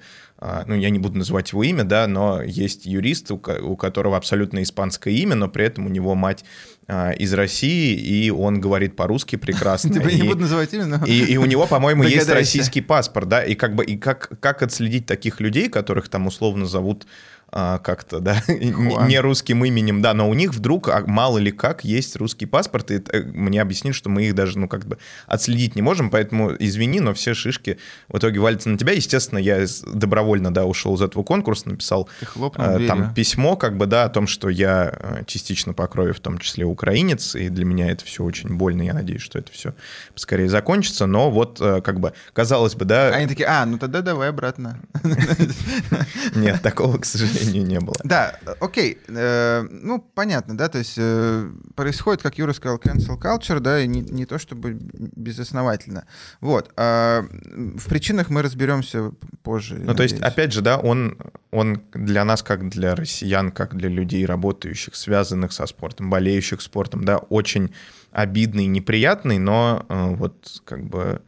[0.67, 5.13] ну, я не буду называть его имя, да, но есть юрист, у которого абсолютно испанское
[5.13, 9.89] имя, но при этом у него мать а, из России, и он говорит по-русски прекрасно.
[9.93, 11.05] Типа не буду называть имя, но...
[11.05, 15.05] И, у него, по-моему, есть российский паспорт, да, и как бы, и как, как отследить
[15.05, 17.05] таких людей, которых там условно зовут
[17.55, 21.85] а, как-то, да, не русским именем, да, но у них вдруг, а, мало ли как,
[21.85, 25.75] есть русский паспорт, и э, мне объяснили, что мы их даже, ну, как бы отследить
[25.75, 27.77] не можем, поэтому извини, но все шишки
[28.09, 28.93] в итоге валятся на тебя.
[28.93, 32.09] Естественно, я добровольно, да, ушел из этого конкурса, написал
[32.57, 36.19] э, там письмо, как бы, да, о том, что я э, частично по крови, в
[36.21, 39.75] том числе украинец, и для меня это все очень больно, я надеюсь, что это все
[40.15, 43.09] скорее закончится, но вот, как бы, казалось бы, да...
[43.09, 44.79] Они такие, а, ну тогда давай обратно.
[46.35, 47.95] Нет, такого, к сожалению, сожалению, не было.
[48.03, 48.97] Да, окей.
[49.07, 53.87] Э, ну, понятно, да, то есть э, происходит, как Юра сказал, cancel culture, да, и
[53.87, 54.77] не, то чтобы
[55.15, 56.05] безосновательно.
[56.41, 56.71] Вот.
[56.75, 59.11] А в причинах мы разберемся
[59.43, 59.75] позже.
[59.75, 61.17] Ну, то есть, опять же, да, он,
[61.51, 67.03] он для нас, как для россиян, как для людей, работающих, связанных со спортом, болеющих спортом,
[67.03, 67.73] да, очень
[68.11, 71.21] обидный, неприятный, но э, вот как бы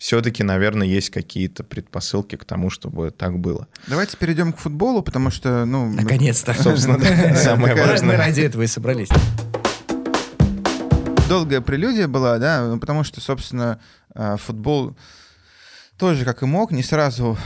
[0.00, 3.68] все-таки, наверное, есть какие-то предпосылки к тому, чтобы так было.
[3.86, 5.90] Давайте перейдем к футболу, потому что, ну...
[5.90, 6.54] Наконец-то.
[6.54, 8.16] Собственно, самое важное.
[8.16, 9.10] ради этого и собрались.
[11.28, 13.78] Долгая прелюдия была, да, ну, потому что, собственно,
[14.14, 14.96] а, футбол
[15.98, 17.36] тоже, как и мог, не сразу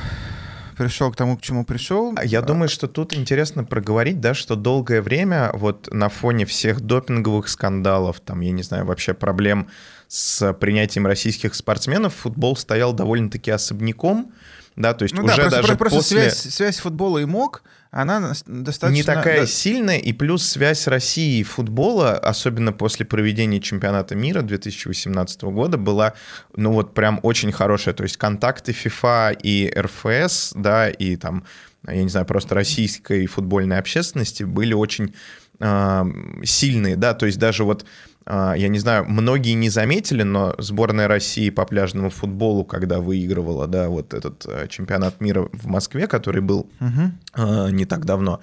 [0.76, 2.14] пришел к тому, к чему пришел.
[2.22, 7.48] Я думаю, что тут интересно проговорить, да, что долгое время вот на фоне всех допинговых
[7.48, 9.66] скандалов, там, я не знаю, вообще проблем
[10.08, 14.32] с принятием российских спортсменов футбол стоял довольно-таки особняком,
[14.76, 16.30] да, то есть ну, уже да, просто, даже просто после...
[16.30, 17.62] связь, связь футбола и МОК,
[17.92, 18.92] она достаточно...
[18.92, 19.46] Не такая да.
[19.46, 26.14] сильная, и плюс связь России и футбола, особенно после проведения чемпионата мира 2018 года, была,
[26.56, 31.44] ну вот прям очень хорошая, то есть контакты FIFA и РФС, да, и там,
[31.86, 35.14] я не знаю, просто российской футбольной общественности были очень
[35.60, 36.04] э,
[36.42, 37.86] сильные, да, то есть даже вот
[38.26, 43.88] я не знаю, многие не заметили, но сборная России по пляжному футболу, когда выигрывала, да,
[43.88, 47.68] вот этот э, чемпионат мира в Москве, который был угу.
[47.68, 48.40] не так давно,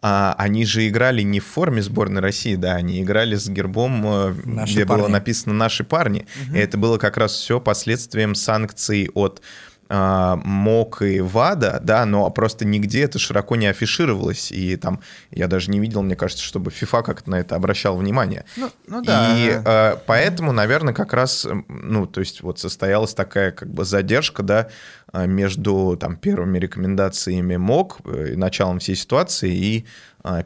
[0.00, 4.34] а, они же играли не в форме сборной России, да, они играли с гербом, э,
[4.44, 5.02] наши где парни.
[5.02, 6.26] было написано «Наши парни».
[6.46, 6.56] Угу.
[6.56, 12.28] И это было как раз все последствием санкций от а, МОК и ВАДА, да, но
[12.30, 16.70] просто нигде это широко не афишировалось, и там я даже не видел, мне кажется, чтобы
[16.70, 18.44] FIFA как-то на это обращал внимание.
[18.56, 19.34] Ну, ну да.
[19.36, 24.42] И э, поэтому, наверное, как раз, ну, то есть вот состоялась такая как бы задержка,
[24.42, 24.68] да,
[25.12, 29.86] а, между там первыми рекомендациями МОК, э, началом всей ситуации и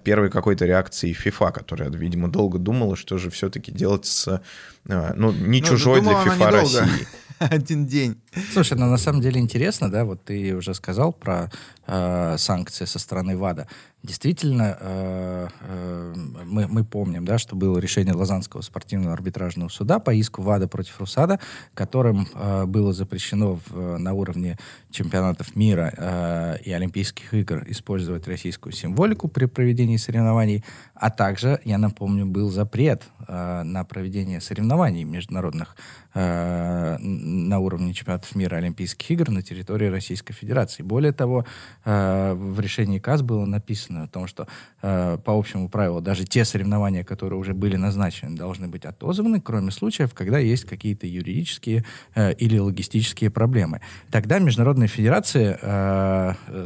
[0.05, 4.43] первой какой-то реакцией FIFA, которая, видимо, долго думала, что же все-таки делать с,
[4.85, 7.07] ну, не ну, чужой для FIFA России.
[7.39, 8.21] Один день.
[8.53, 11.51] Слушай, ну на самом деле интересно, да, вот ты уже сказал про
[11.87, 13.67] э, санкции со стороны ВАДА.
[14.03, 16.15] Действительно, э, э,
[16.47, 20.99] мы, мы помним, да, что было решение Лозаннского спортивного арбитражного суда по иску ВАДА против
[21.01, 21.39] РУСАДА,
[21.75, 24.59] которым э, было запрещено в, на уровне
[24.91, 30.65] чемпионатов мира э, и Олимпийских игр использовать российскую символику при проведении соревнований,
[30.95, 35.77] а также, я напомню, был запрет э, на проведение соревнований международных
[36.15, 40.83] э, на уровне чемпионатов мира Олимпийских игр на территории Российской Федерации.
[40.83, 41.45] Более того,
[41.85, 44.47] э, в решении КАС было написано, о том, что
[44.83, 49.71] э, по общему правилу даже те соревнования, которые уже были назначены, должны быть отозваны, кроме
[49.71, 53.81] случаев, когда есть какие-то юридические э, или логистические проблемы.
[54.11, 55.59] Тогда международные федерации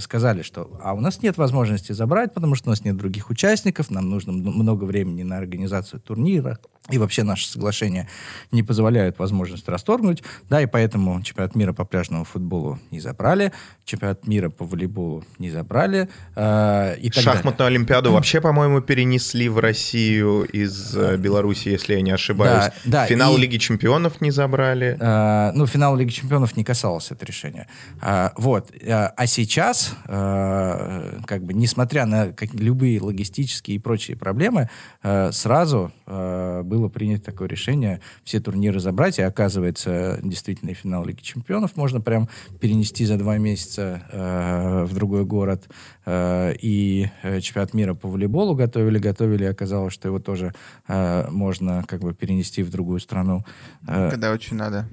[0.00, 3.90] сказали, что а у нас нет возможности забрать, потому что у нас нет других участников,
[3.90, 6.58] нам нужно много времени на организацию турнира,
[6.90, 8.08] и вообще наши соглашения
[8.52, 13.52] не позволяют возможность расторгнуть, да, и поэтому чемпионат мира по пляжному футболу не забрали,
[13.86, 17.76] чемпионат мира по волейболу не забрали, э, и Шахматную далее.
[17.76, 22.70] олимпиаду вообще, по-моему, перенесли в Россию из э, Беларуси, если я не ошибаюсь.
[22.84, 24.98] Да, да, финал и, Лиги чемпионов не забрали.
[25.00, 27.66] Э, ну, финал Лиги чемпионов не касался это решения.
[28.02, 28.70] Э, вот.
[28.82, 34.68] Э, а сейчас, э, как бы, несмотря на как, любые логистические и прочие проблемы,
[35.02, 41.04] э, сразу э, было принято такое решение все турниры забрать, и оказывается, действительно, и финал
[41.04, 42.28] Лиги чемпионов можно прям
[42.60, 45.68] перенести за два месяца э, в другой город.
[46.04, 50.52] Э, и э, чемпионат мира по волейболу готовили, готовили, и оказалось, что его тоже
[50.88, 53.44] э, можно как бы перенести в другую страну.
[53.86, 54.88] Э, Когда очень надо.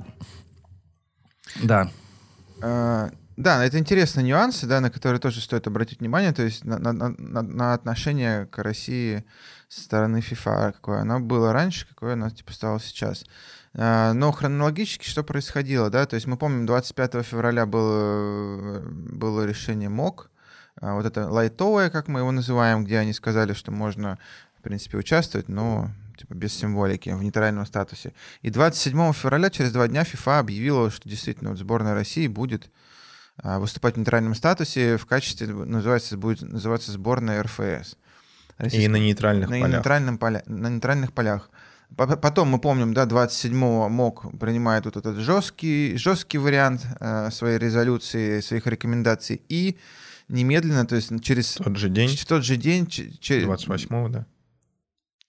[1.64, 1.90] Да.
[2.62, 6.78] Э, да, это интересные нюансы, да, на которые тоже стоит обратить внимание, то есть на,
[6.78, 9.24] на, на, на отношение к России
[9.72, 13.24] со стороны FIFA, какое оно было раньше, какое оно типа стало сейчас.
[13.74, 19.88] А, но хронологически что происходило, да, то есть мы помним, 25 февраля было, было решение
[19.88, 20.30] МОК,
[20.82, 24.20] а, вот это лайтовое, как мы его называем, где они сказали, что можно,
[24.60, 28.14] в принципе, участвовать, но типа без символики, в нейтральном статусе.
[28.42, 32.70] И 27 февраля, через два дня, FIFA объявила, что действительно вот сборная России будет
[33.38, 37.96] а, выступать в нейтральном статусе в качестве, называется, будет называться сборная РФС.
[38.62, 39.78] Российского, и на нейтральных на полях.
[39.78, 41.50] Нейтральном поля, на нейтральных полях.
[41.96, 48.40] Потом мы помним, да, 27-го МОК принимает вот этот жесткий, жесткий вариант э, своей резолюции,
[48.40, 49.78] своих рекомендаций, и
[50.30, 51.56] немедленно, то есть через...
[51.56, 52.18] Тот же день?
[52.28, 52.86] Тот же день...
[52.86, 54.26] 28-го, да.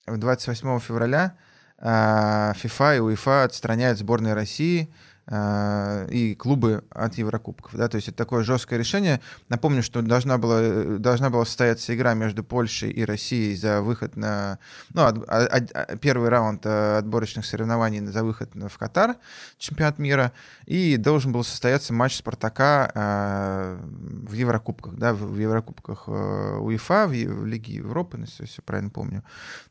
[0.07, 1.37] 28 февраля
[1.79, 4.93] э, FIFA и УЕФА отстраняют сборные России
[5.31, 7.75] и клубы от Еврокубков.
[7.75, 7.89] Да?
[7.89, 9.21] То есть это такое жесткое решение.
[9.49, 14.59] Напомню, что должна была, должна была состояться игра между Польшей и Россией за выход на...
[14.93, 19.17] Ну, от, от, от, первый раунд э, отборочных соревнований за выход в Катар,
[19.59, 20.33] чемпионат мира,
[20.67, 27.11] и должен был состояться матч Спартака э, в Еврокубках, да, в, Еврокубках э, УЕФА, в,
[27.11, 29.23] в Лиге Европы, если все правильно помню.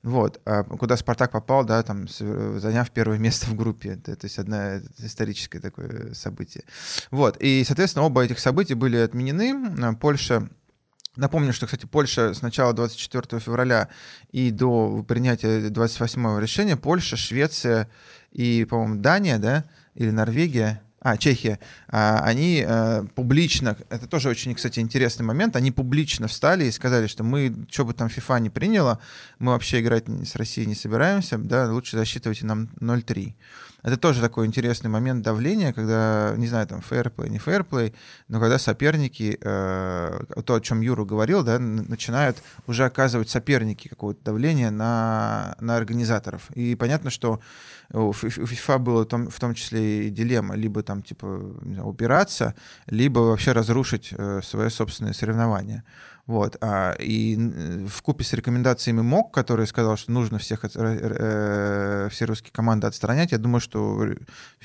[0.03, 0.39] Вот.
[0.45, 3.95] Э, куда Спартак попал, да, там, заняв первое место в группе.
[3.95, 6.63] То есть одна историческая историческое такое событие.
[7.09, 7.37] Вот.
[7.39, 9.95] И, соответственно, оба этих события были отменены.
[9.95, 10.49] Польша
[11.17, 13.89] Напомню, что, кстати, Польша с начала 24 февраля
[14.31, 17.89] и до принятия 28 решения Польша, Швеция
[18.31, 24.55] и, по-моему, Дания, да, или Норвегия, а, Чехия, а, они а, публично, это тоже очень,
[24.55, 28.49] кстати, интересный момент, они публично встали и сказали, что мы, что бы там FIFA не
[28.49, 28.99] приняла,
[29.37, 33.33] мы вообще играть с Россией не собираемся, да, лучше засчитывайте нам 0-3.
[33.83, 37.93] Это тоже такой интересный момент давления, когда, не знаю, там, фэрплей, не фэрплей,
[38.27, 44.23] но когда соперники, э, то, о чем Юра говорил, да, начинают уже оказывать соперники какое-то
[44.23, 46.51] давление на, на организаторов.
[46.51, 47.39] И понятно, что
[47.93, 52.55] у FIFA было там, в том числе и дилемма, либо там, типа, знаю, упираться,
[52.87, 55.83] либо вообще разрушить э, свое собственное соревнование.
[56.27, 56.57] Вот.
[56.61, 57.35] А, и
[57.87, 63.31] в купе с рекомендациями МОК, который сказал, что нужно всех, э, все русские команды отстранять,
[63.31, 64.05] я думаю, что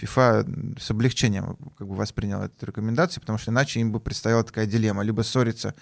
[0.00, 4.66] FIFA с облегчением как бы восприняла эту рекомендацию, потому что иначе им бы предстояла такая
[4.66, 5.02] дилемма.
[5.02, 5.74] Либо ссориться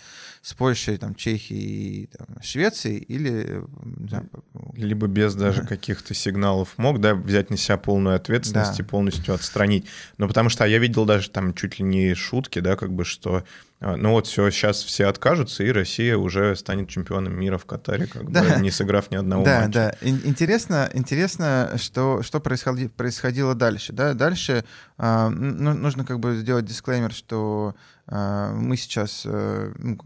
[0.45, 3.65] с Польшей, там, Чехией, там, Швецией, или...
[4.07, 4.29] Знаю,
[4.75, 5.69] либо без даже да.
[5.69, 8.85] каких-то сигналов МОК, да, взять на себя полную ответственность да.
[8.85, 9.87] и полностью отстранить.
[10.19, 13.43] Но потому что я видел даже там чуть ли не шутки, да, как бы, что
[13.81, 18.07] а, ну вот все, сейчас все откажутся, и Россия уже станет чемпионом мира в Катаре,
[18.07, 18.43] как да.
[18.43, 19.73] бы не сыграв ни одного да, матча.
[19.73, 20.09] Да, да.
[20.09, 23.93] Интересно, интересно, что, что происходило, происходило дальше.
[23.93, 24.15] Да?
[24.15, 24.65] Дальше
[24.99, 27.75] э, ну, нужно как бы сделать дисклеймер, что
[28.07, 29.99] мы сейчас, ну,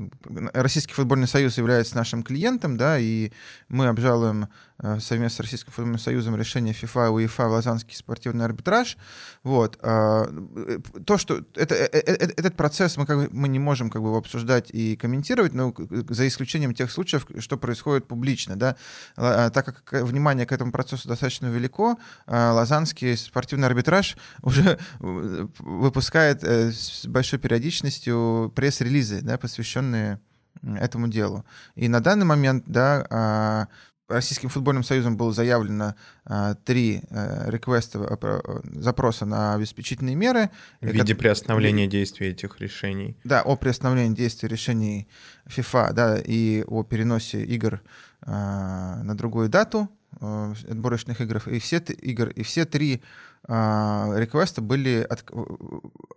[0.52, 3.32] Российский футбольный союз является нашим клиентом, да, и
[3.68, 8.44] мы обжалуем Э, совместно с Российским футбольным союзом решение ФИФА и УЕФА в Лозаннский спортивный
[8.44, 8.96] арбитраж.
[9.42, 9.78] Вот.
[9.82, 14.02] А, э, то, что это, э, этот процесс мы, как бы, мы не можем как
[14.02, 15.74] бы, обсуждать и комментировать, но
[16.08, 18.56] за исключением тех случаев, что происходит публично.
[18.56, 18.76] Да?
[19.16, 26.44] А, так как внимание к этому процессу достаточно велико, а, Лозаннский спортивный арбитраж уже выпускает
[26.44, 30.20] с большой периодичностью пресс-релизы, да, посвященные
[30.62, 31.44] этому делу.
[31.74, 33.68] И на данный момент, да,
[34.09, 35.94] Российским футбольным союзом было заявлено
[36.25, 40.48] а, три а, реквеста, а, запроса на обеспечительные меры.
[40.81, 43.19] В виде это, приостановления и, действия этих решений.
[43.25, 45.09] Да, о приостановлении действия решений
[45.46, 47.83] ФИФА, да, и о переносе игр
[48.23, 49.90] а, на другую дату
[50.21, 51.42] отборочных игр.
[51.46, 53.02] И все, игр, и все три
[53.46, 55.24] реквесты были от,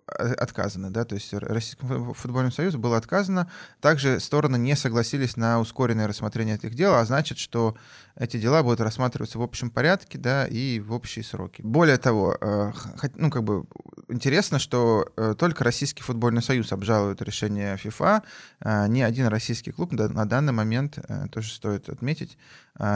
[0.08, 3.50] отказаны, да, то есть Российскому футбольному союзу было отказано.
[3.80, 7.76] Также стороны не согласились на ускоренное рассмотрение этих дел, а значит, что
[8.16, 11.62] эти дела будут рассматриваться в общем порядке, да, и в общие сроки.
[11.62, 12.72] Более того, э,
[13.16, 13.66] ну, как бы
[14.10, 18.24] интересно, что э, только Российский футбольный союз обжалует решение ФИФА,
[18.60, 21.00] э, ни один российский клуб на данный момент,
[21.32, 22.38] тоже стоит отметить,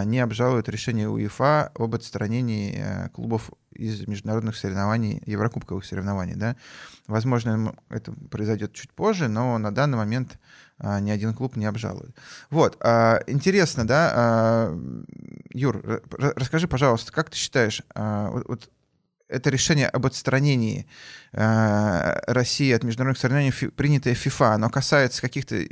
[0.05, 6.55] не обжалует решение УЕФА об отстранении клубов из международных соревнований, еврокубковых соревнований, да.
[7.07, 10.39] Возможно, это произойдет чуть позже, но на данный момент
[10.78, 12.15] а, ни один клуб не обжалует.
[12.49, 14.80] Вот, а, интересно, да, а,
[15.53, 18.69] Юр, расскажи, пожалуйста, как ты считаешь, вот,
[19.28, 20.88] это решение об отстранении
[21.32, 25.65] России от международных соревнований, принятое ФИФА, оно касается каких-то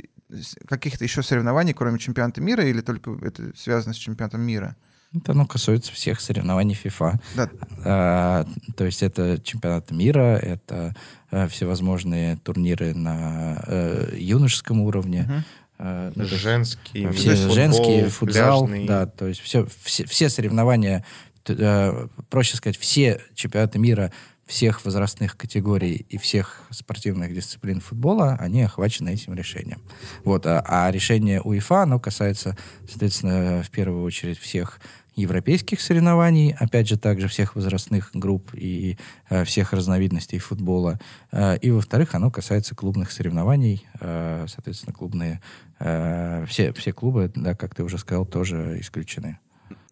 [0.66, 4.76] каких-то еще соревнований, кроме чемпионата мира, или только это связано с чемпионатом мира?
[5.14, 7.20] Это ну, касается всех соревнований FIFA.
[7.36, 7.50] Да.
[7.84, 8.46] А,
[8.76, 10.94] то есть это чемпионат мира, это
[11.30, 15.22] а, всевозможные турниры на а, юношеском уровне.
[15.22, 15.44] Угу.
[15.78, 18.86] А, ну, женские, все, футбол, женские, футзал, пляжный.
[18.86, 21.04] да, то есть все, все, все соревнования,
[21.48, 24.12] а, проще сказать, все чемпионаты мира
[24.46, 29.80] всех возрастных категорий и всех спортивных дисциплин футбола, они охвачены этим решением.
[30.22, 32.56] Вот, а, а решение УЕФА, оно касается,
[32.88, 34.80] соответственно, в первую очередь всех
[35.16, 38.98] европейских соревнований, опять же, также всех возрастных групп и
[39.28, 40.98] э, всех разновидностей футбола.
[41.32, 45.40] Э, и, во-вторых, оно касается клубных соревнований, э, соответственно, клубные,
[45.78, 49.38] э, все, все клубы, да, как ты уже сказал, тоже исключены.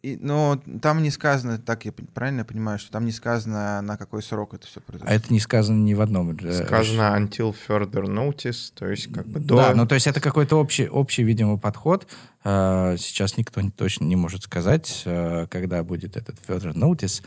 [0.02, 4.20] И, но там не сказано, так я правильно понимаю, что там не сказано, на какой
[4.20, 5.08] срок это все произойдет.
[5.08, 6.36] А это не сказано ни в одном.
[6.36, 9.56] Сказано until further notice, то есть как бы до...
[9.56, 12.08] Да, ну то есть это какой-то общий, общий, видимо, подход.
[12.42, 17.22] А, сейчас никто точно не может сказать, а, когда будет этот further notice.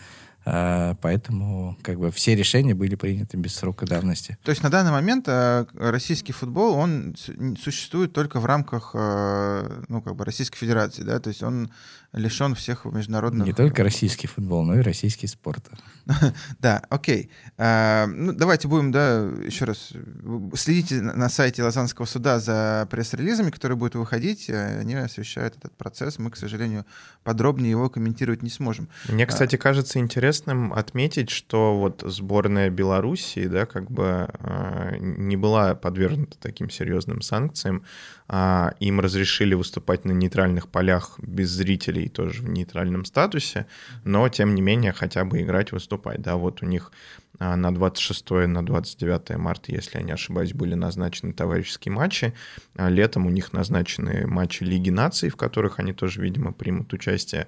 [0.46, 4.38] А, поэтому как бы все решения были приняты без срока давности.
[4.43, 5.28] То есть на данный момент
[5.74, 7.16] российский футбол, он
[7.60, 11.72] существует только в рамках ну, как бы Российской Федерации, да, то есть он
[12.14, 13.48] лишен всех международных...
[13.48, 15.68] Не только российский футбол, но и российский спорт.
[16.60, 17.30] Да, окей.
[17.58, 19.93] А, ну, давайте будем, да, еще раз,
[20.56, 24.49] следите на сайте Лозаннского суда за пресс-релизами, которые будут выходить.
[24.49, 26.20] Они освещают этот процесс.
[26.20, 26.86] Мы, к сожалению,
[27.24, 28.89] подробнее его комментировать не сможем.
[29.10, 35.38] Мне, а кстати, кажется интересным отметить, что вот сборная Белоруссии, да, как бы а, не
[35.38, 37.84] была подвергнута таким серьезным санкциям.
[38.28, 43.67] Им разрешили выступать на нейтральных полях без зрителей тоже в нейтральном статусе,
[44.03, 46.21] но тем не менее хотя бы играть, выступать.
[46.21, 46.91] Да, вот у них
[47.39, 52.34] а, на 26 на 29 марта, если я не ошибаюсь, были назначены товарищеские матчи.
[52.76, 57.47] А летом у них назначены матчи Лиги наций, в которых они тоже, видимо, примут участие.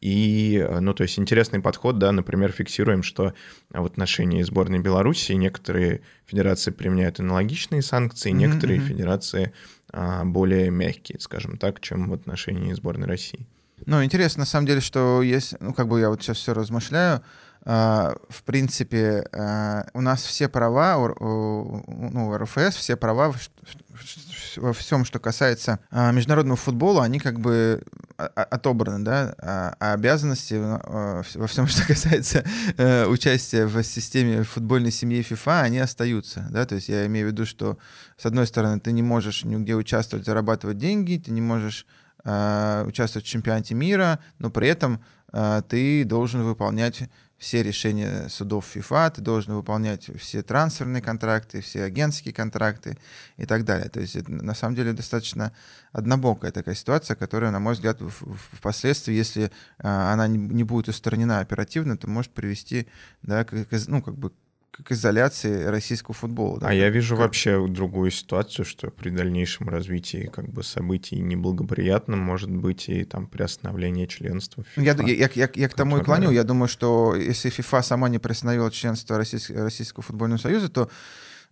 [0.00, 3.34] И, ну, то есть интересный подход, да, например, фиксируем, что
[3.70, 8.86] в отношении сборной Беларуси некоторые федерации применяют аналогичные санкции, некоторые mm-hmm.
[8.86, 13.46] федерации а, более мягкие, скажем так, чем в отношении сборной России.
[13.86, 17.22] Ну, интересно, на самом деле, что есть, ну, как бы я вот сейчас все размышляю,
[17.68, 23.34] в принципе, uh, у нас все права, ну, РФС, все права
[24.56, 27.82] во всем, что касается uh, международного футбола, они как бы
[28.16, 32.42] отобраны, да, а, а обязанности во всем, что касается
[33.06, 37.44] участия в системе футбольной семьи FIFA, они остаются, да, то есть я имею в виду,
[37.44, 37.76] что,
[38.16, 41.86] с одной стороны, ты не можешь нигде участвовать, зарабатывать деньги, ты не можешь
[42.24, 45.00] э, участвовать в чемпионате мира, но при этом
[45.32, 47.08] э, ты должен выполнять
[47.38, 52.98] все решения судов ФИФА, ты должен выполнять все трансферные контракты, все агентские контракты
[53.36, 53.88] и так далее.
[53.88, 55.52] То есть на самом деле достаточно
[55.92, 58.00] однобокая такая ситуация, которая, на мой взгляд,
[58.52, 62.88] впоследствии, если э, она не будет устранена оперативно, то может привести
[63.22, 63.52] да, к,
[63.86, 64.32] ну, как бы,
[64.70, 66.60] к изоляции российского футбола.
[66.60, 66.68] Да?
[66.68, 67.26] А я вижу как...
[67.26, 73.26] вообще другую ситуацию, что при дальнейшем развитии как бы событий неблагоприятным может быть и там
[73.26, 75.08] приостановление членства FIFA.
[75.08, 76.30] Я, я, я, я к тому и клоню.
[76.30, 80.90] Я думаю, что если FIFA сама не приостановила членство Российского, Российского футбольного союза, то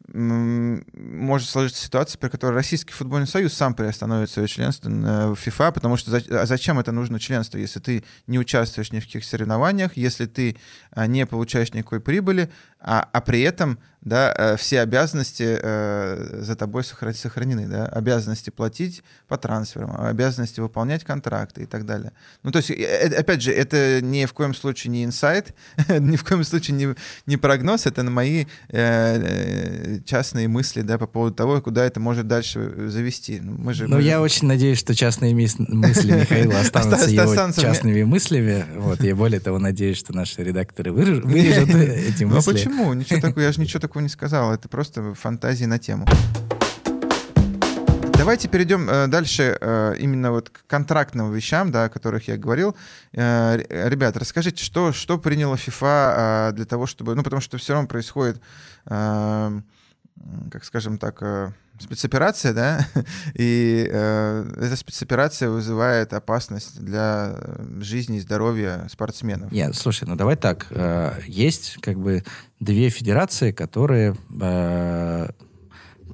[0.08, 5.96] может сложиться ситуация, при которой Российский футбольный союз сам приостановит свое членство в FIFA, потому
[5.96, 10.26] что а зачем это нужно членство, если ты не участвуешь ни в каких соревнованиях, если
[10.26, 10.56] ты
[10.90, 12.50] а, не получаешь никакой прибыли,
[12.86, 19.02] а, а при этом да, э, все обязанности э, за тобой сохранены, да, обязанности платить
[19.26, 22.12] по трансферам, обязанности выполнять контракты и так далее.
[22.44, 25.54] Ну, то есть, э, опять же, это ни в коем случае не инсайт,
[25.88, 26.94] ни в коем случае не,
[27.26, 32.28] не прогноз, это на мои э, частные мысли, да, по поводу того, куда это может
[32.28, 33.40] дальше завести.
[33.40, 34.20] Ну, мы же, ну, мы я же...
[34.20, 39.98] очень надеюсь, что частные мысли Михаила останутся его частными мыслями, вот, я более того надеюсь,
[39.98, 40.92] что наши редакторы
[41.26, 41.26] вырежут
[41.74, 42.68] эти ну, мысли.
[42.76, 42.92] Почему?
[42.92, 44.52] Ничего такого, я же ничего такого не сказал.
[44.52, 46.06] Это просто фантазии на тему.
[48.18, 52.76] Давайте перейдем э, дальше э, именно вот к контрактным вещам, да, о которых я говорил.
[53.12, 53.56] Э,
[53.88, 57.14] ребят, расскажите, что, что приняла FIFA для того, чтобы...
[57.14, 58.42] Ну, потому что все равно происходит,
[58.84, 59.62] как
[60.62, 61.22] скажем так,
[61.78, 62.86] спецоперация, да,
[63.34, 67.36] и э, эта спецоперация вызывает опасность для
[67.80, 69.52] жизни и здоровья спортсменов.
[69.52, 70.66] Нет, слушай, ну давай так.
[70.70, 72.24] Э, есть как бы
[72.60, 75.28] две федерации, которые э,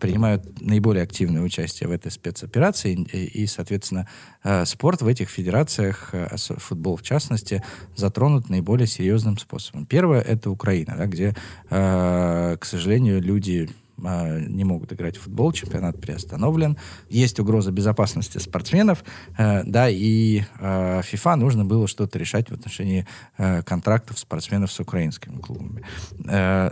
[0.02, 4.08] принимают наиболее активное участие в этой спецоперации, и, и соответственно,
[4.42, 7.62] э, спорт в этих федерациях, э, футбол в частности,
[7.94, 9.86] затронут наиболее серьезным способом.
[9.86, 11.36] Первое— это Украина, да, где,
[11.70, 16.76] э, к сожалению, люди не могут играть в футбол, чемпионат приостановлен.
[17.08, 19.04] Есть угроза безопасности спортсменов,
[19.38, 23.06] э, да, и э, FIFA нужно было что-то решать в отношении
[23.38, 25.84] э, контрактов спортсменов с украинскими клубами.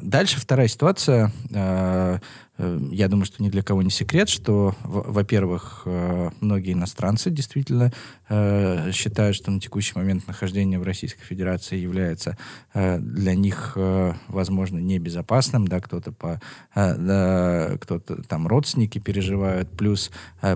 [0.02, 2.18] Дальше вторая ситуация Э,
[2.90, 7.92] я думаю, что ни для кого не секрет, что, во-первых, э, многие иностранцы действительно
[8.28, 12.36] э, считают, что на текущий момент нахождение в Российской Федерации является
[12.74, 13.76] для них,
[14.28, 16.40] возможно, небезопасным, да, кто-то по,
[16.74, 20.10] да, кто-то там родственники переживают, плюс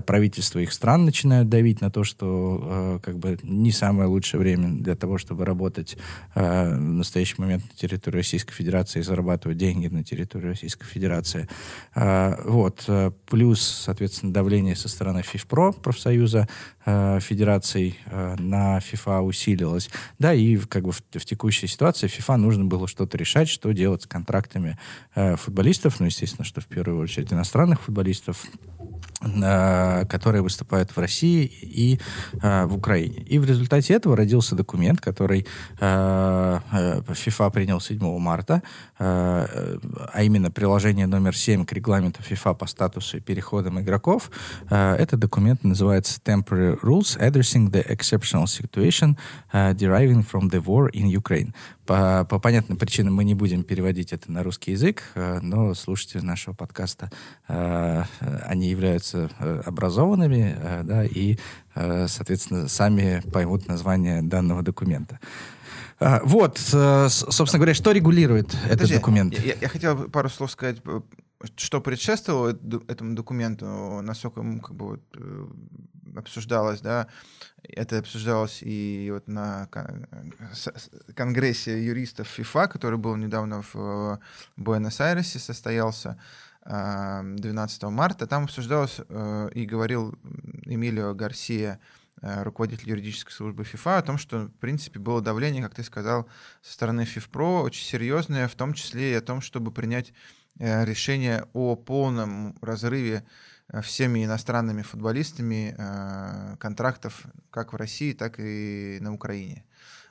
[0.05, 4.95] правительство их стран начинают давить на то, что как бы не самое лучшее время для
[4.95, 5.97] того, чтобы работать
[6.33, 11.47] в настоящий момент на территории Российской Федерации и зарабатывать деньги на территории Российской Федерации.
[11.95, 12.83] А, вот.
[12.87, 16.49] Э, плюс, соответственно, давление со стороны ФИФПРО, профсоюза
[16.85, 19.89] э, федераций, э, на ФИФА усилилось.
[20.19, 24.03] Да, и как бы в, в текущей ситуации ФИФА нужно было что-то решать, что делать
[24.03, 24.77] с контрактами
[25.13, 28.45] футболистов, ну, естественно, что в первую очередь иностранных футболистов,
[29.21, 31.99] которые выступают в России и
[32.41, 33.21] в Украине.
[33.23, 35.47] И в результате этого родился документ, который
[35.79, 38.61] ФИФА принял 7 марта,
[38.97, 44.31] а именно приложение номер 7 к FIFA по статусу и переходам игроков.
[44.69, 49.17] Этот документ называется Temporary Rules Addressing the Exceptional Situation
[49.51, 51.53] Deriving from the War in Ukraine.
[51.85, 56.53] По, по понятным причинам мы не будем переводить это на русский язык, но слушатели нашего
[56.55, 57.11] подкаста,
[57.47, 59.29] они являются
[59.65, 61.37] образованными, да, и,
[61.73, 65.19] соответственно, сами поймут название данного документа.
[65.97, 69.39] Вот, э, собственно говоря, что регулирует Подожди, этот документ?
[69.39, 70.81] Я, я хотел пару слов сказать,
[71.55, 72.57] что предшествовало
[72.87, 75.47] этому документу, насколько как бы вот, э,
[76.15, 77.07] обсуждалось, да,
[77.63, 79.67] это обсуждалось и вот на
[81.15, 84.17] конгрессе юристов ФИФА, который был недавно в э,
[84.57, 86.19] Буэнос-Айресе, состоялся
[86.63, 88.25] 12 марта.
[88.25, 90.17] Там обсуждалось и говорил
[90.65, 91.79] Эмилио Гарсия,
[92.21, 96.27] Э, руководитель юридической службы ФИФА, о том, что, в принципе, было давление, как ты сказал,
[96.61, 100.13] со стороны ФИФПРО, очень серьезное, в том числе и о том, чтобы принять э,
[100.59, 103.25] решение о полном разрыве
[103.67, 105.75] э, всеми иностранными футболистами
[106.59, 109.65] контрактов как в России, так и на Украине.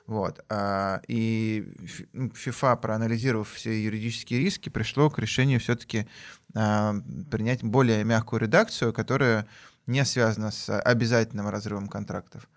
[0.07, 0.43] Вот.
[0.49, 1.73] А, и
[2.13, 6.07] ну, ФИФА, проанализировав все юридические риски, пришло к решению все-таки
[6.53, 6.95] а,
[7.31, 9.47] принять более мягкую редакцию, которая
[9.87, 12.47] не связано с обязательным разрывом контрактов.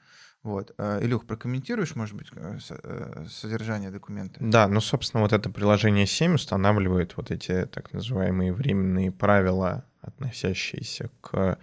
[0.49, 0.75] Вот.
[0.79, 4.39] Э, Илюх, прокомментируешь, может быть, э, э, содержание документа?
[4.41, 11.11] Да, ну, собственно, вот это приложение 7 устанавливает вот эти так называемые временные правила, относящиеся
[11.21, 11.59] к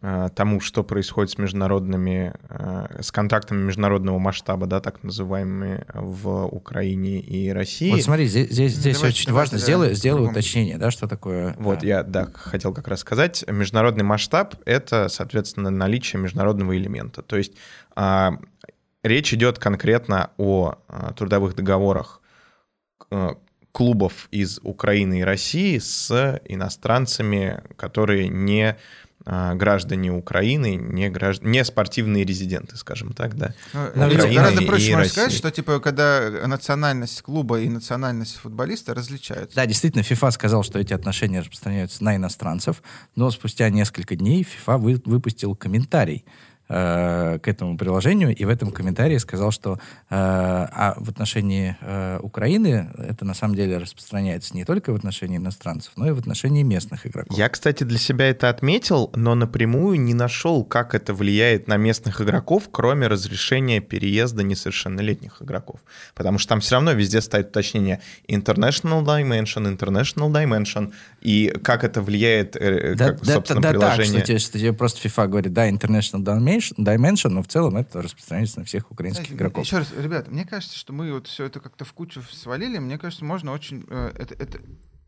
[0.00, 7.18] тому, что происходит с международными, э, с контактами международного масштаба, да, так называемыми в Украине
[7.20, 7.90] и России.
[7.90, 11.54] Вот смотри, здесь, здесь, здесь давай, очень давай, важно, сделай, сделай уточнение, да, что такое...
[11.58, 13.44] Вот, я, да, хотел как раз сказать.
[13.48, 17.22] Международный масштаб— это, соответственно, наличие международного элемента.
[17.22, 17.54] То есть
[17.96, 18.38] а,
[19.02, 22.20] речь идет конкретно о а, трудовых договорах
[23.72, 28.76] клубов из Украины и России с иностранцами, которые не
[29.24, 31.42] граждане Украины, не, гражд...
[31.42, 33.54] не спортивные резиденты, скажем так, да.
[33.72, 39.56] Ну, гораздо проще можно сказать, что типа когда национальность клуба и национальность футболиста различаются.
[39.56, 42.82] Да, действительно, ФИФА сказал, что эти отношения распространяются на иностранцев,
[43.16, 46.24] но спустя несколько дней ФИФА вы, выпустил комментарий,
[46.70, 49.78] Э, к этому приложению, и в этом комментарии сказал, что э,
[50.10, 55.92] а в отношении э, Украины это на самом деле распространяется не только в отношении иностранцев,
[55.96, 57.38] но и в отношении местных игроков.
[57.38, 62.20] Я, кстати, для себя это отметил, но напрямую не нашел, как это влияет на местных
[62.20, 65.80] игроков, кроме разрешения переезда несовершеннолетних игроков.
[66.14, 70.92] Потому что там все равно везде стоит уточнение International Dimension, International Dimension,
[71.22, 74.20] и как это влияет, да, как, да, собственно, да, приложение.
[74.20, 78.02] Да, так, что, тебе просто FIFA говорит, да, International Dimension, Dimension, но в целом это
[78.02, 79.64] распространяется на всех украинских Знаете, игроков.
[79.64, 82.78] Еще раз, ребят, мне кажется, что мы вот все это как-то в кучу свалили.
[82.78, 83.84] Мне кажется, можно очень...
[83.88, 84.58] Э, это, это,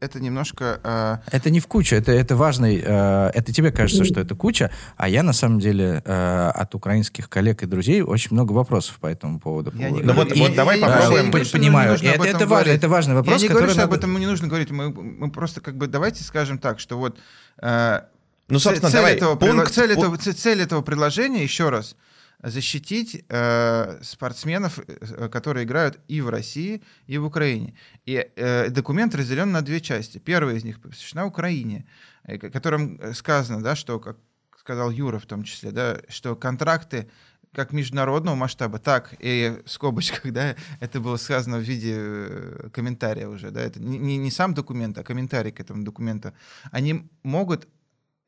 [0.01, 0.81] это немножко...
[0.83, 1.19] Э...
[1.31, 2.83] Это не в кучу, это, это важный...
[2.85, 7.29] Э, это тебе кажется, что это куча, а я, на самом деле, э, от украинских
[7.29, 9.73] коллег и друзей очень много вопросов по этому поводу.
[9.75, 11.27] Я не ну вот, и, вот давай и, попробуем...
[11.27, 14.27] Я, понимаю, это, это, важно, это важный вопрос, Я не говорю, что об этом не
[14.27, 14.71] нужно говорить.
[14.71, 17.19] Мы, мы просто как бы давайте скажем так, что вот...
[17.63, 18.03] Э,
[18.51, 19.73] ну, собственно, цель, давай, этого, пункт...
[19.73, 21.97] цель, этого, цель этого предложения, еще раз,
[22.43, 27.75] защитить э, спортсменов, э, которые играют и в России, и в Украине.
[28.07, 30.19] И э, документ разделен на две части.
[30.19, 31.87] Первая из них посвящена Украине,
[32.25, 34.17] э, которым сказано, да, что, как
[34.59, 37.11] сказал Юра в том числе, да, что контракты
[37.53, 43.29] как международного масштаба, так и в скобочках, да, это было сказано в виде э, комментария
[43.29, 46.33] уже, да, это не, не сам документ, а комментарий к этому документу,
[46.71, 47.80] они могут Э,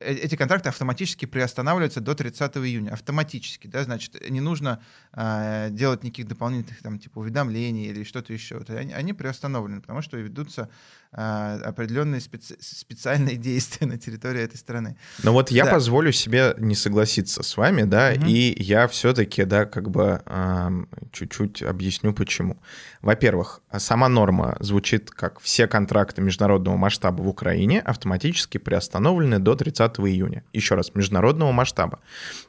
[0.05, 2.91] эти контракты автоматически приостанавливаются до 30 июня.
[2.91, 4.81] Автоматически, да, значит, не нужно
[5.13, 8.57] э, делать никаких дополнительных там типа уведомлений или что-то еще.
[8.57, 10.69] Вот они, они приостановлены, потому что ведутся
[11.11, 14.97] э, определенные специ- специальные действия на территории этой страны.
[15.23, 15.71] Но вот я да.
[15.71, 18.25] позволю себе не согласиться с вами, да, угу.
[18.27, 20.69] и я все-таки, да, как бы э,
[21.11, 22.61] чуть-чуть объясню почему.
[23.01, 29.92] Во-первых, сама норма звучит как все контракты международного масштаба в Украине автоматически приостановлены до 30
[29.99, 30.43] июня.
[30.53, 31.99] Еще раз, международного масштаба.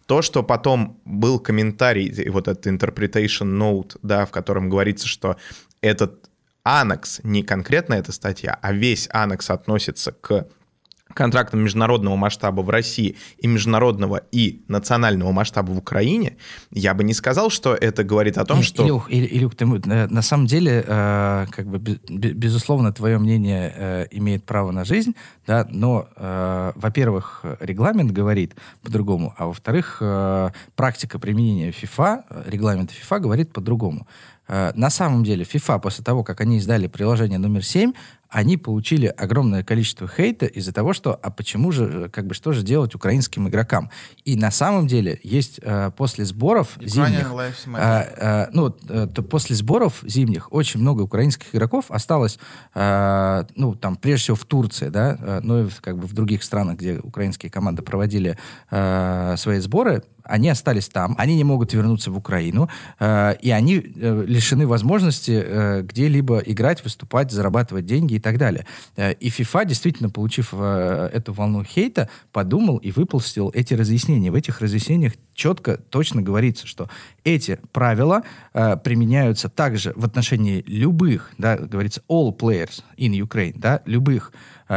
[0.07, 5.36] То, что потом был комментарий, вот этот interpretation note, да, в котором говорится, что
[5.80, 6.30] этот
[6.62, 10.49] анекс, не конкретно эта статья, а весь анекс относится к
[11.14, 16.36] контрактам международного масштаба в России и международного и национального масштаба в Украине,
[16.70, 18.84] я бы не сказал, что это говорит о том, и, что...
[18.84, 24.44] Илюх, Илюх, ты, э, на самом деле, э, как бы, безусловно, твое мнение э, имеет
[24.44, 25.14] право на жизнь,
[25.46, 33.20] да, но, э, во-первых, регламент говорит по-другому, а во-вторых, э, практика применения FIFA, регламента FIFA
[33.20, 34.06] говорит по-другому.
[34.48, 37.92] Э, на самом деле, FIFA после того, как они издали приложение номер 7,
[38.35, 42.64] они получили огромное количество хейта из-за того, что а почему же, как бы, что же
[42.64, 43.91] делать украинским игрокам?
[44.24, 47.32] И на самом деле есть э, после сборов зимних,
[47.66, 52.41] э, э, ну, э, то после сборов зимних очень много украинских игроков осталось,
[52.74, 56.43] э, ну, там, прежде всего в Турции, да, э, ну, и как бы в других
[56.43, 58.37] странах, где украинские команды проводили
[58.72, 62.68] э, свои сборы, они остались там, они не могут вернуться в Украину,
[62.99, 68.64] э, и они э, лишены возможности э, где-либо играть, выступать, зарабатывать деньги и так далее.
[68.97, 74.31] Э, и FIFA, действительно, получив э, эту волну хейта, подумал и выпустил эти разъяснения.
[74.31, 76.89] В этих разъяснениях четко, точно говорится, что
[77.22, 78.22] эти правила
[78.55, 84.33] э, применяются также в отношении любых, да, говорится, all players in Ukraine, да, любых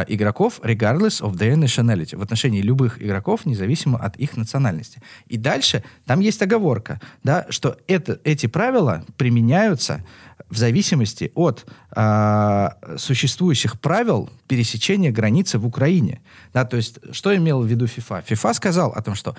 [0.07, 5.01] игроков, regardless of their nationality, в отношении любых игроков, независимо от их национальности.
[5.27, 10.05] И дальше там есть оговорка, да, что это, эти правила применяются
[10.49, 16.21] в зависимости от э, существующих правил пересечения границы в Украине.
[16.53, 18.23] Да, то есть, что имел в виду ФИФА?
[18.25, 19.35] ФИФА сказал о том, что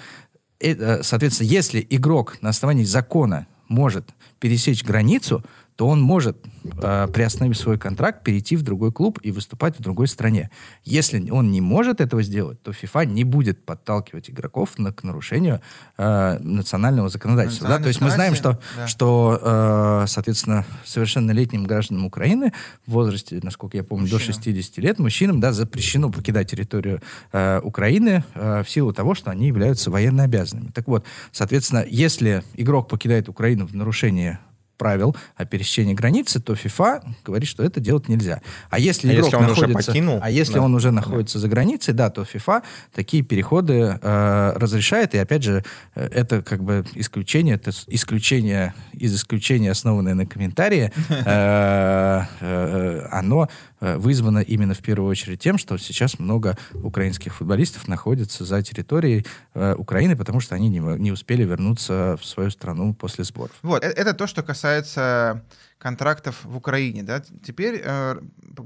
[0.61, 4.09] Э, соответственно, если игрок на основании закона может
[4.41, 5.45] пересечь границу,
[5.79, 10.09] то он может, э, приостановив свой контракт, перейти в другой клуб и выступать в другой
[10.09, 10.51] стране.
[10.85, 15.61] Если он не может этого сделать, то FIFA не будет подталкивать игроков на, к нарушению
[15.97, 17.69] э, национального законодательства.
[17.69, 17.79] Да?
[17.79, 18.89] То есть мы знаем, что, да.
[18.89, 22.53] что э, соответственно, совершеннолетним гражданам Украины
[22.85, 24.35] в возрасте, насколько я помню, Мужчина.
[24.35, 29.31] до 60 лет, мужчинам да, запрещено покидать территорию э, Украины э, в силу того, что
[29.31, 30.73] они являются военно обязанными.
[30.73, 34.41] Так вот, соответственно, если игрок покидает Украину в нарушение
[34.79, 38.41] правил о пересечении границы, то FIFA говорит, что это делать нельзя.
[38.71, 40.63] А если а игрок если он находится, уже покинул, а если да.
[40.63, 41.43] он уже находится да.
[41.43, 42.63] за границей, да, то FIFA
[42.95, 45.15] такие переходы э, разрешает.
[45.15, 45.65] И опять же,
[45.95, 53.49] э, это как бы исключение, это исключение из исключения, основанное на комментарии, э, э, оно
[53.81, 60.17] вызвано именно в первую очередь тем, что сейчас много украинских футболистов находятся за территорией Украины,
[60.17, 63.57] потому что они не успели вернуться в свою страну после сборов.
[63.63, 65.45] Вот, это то, что касается
[65.79, 67.03] контрактов в Украине.
[67.03, 67.23] Да?
[67.45, 68.17] Теперь э,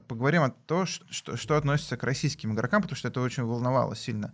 [0.08, 4.32] поговорим о том, что, что относится к российским игрокам, потому что это очень волновало сильно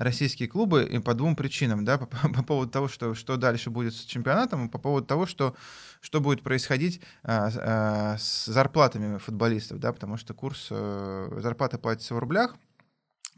[0.00, 1.84] российские клубы и по двум причинам.
[1.84, 1.98] Да?
[1.98, 5.54] По, по поводу того, что, что дальше будет с чемпионатом, и по поводу того, что,
[6.00, 9.92] что будет происходить а, а, с зарплатами футболистов, да?
[9.92, 12.56] потому что курс а, зарплаты платится в рублях,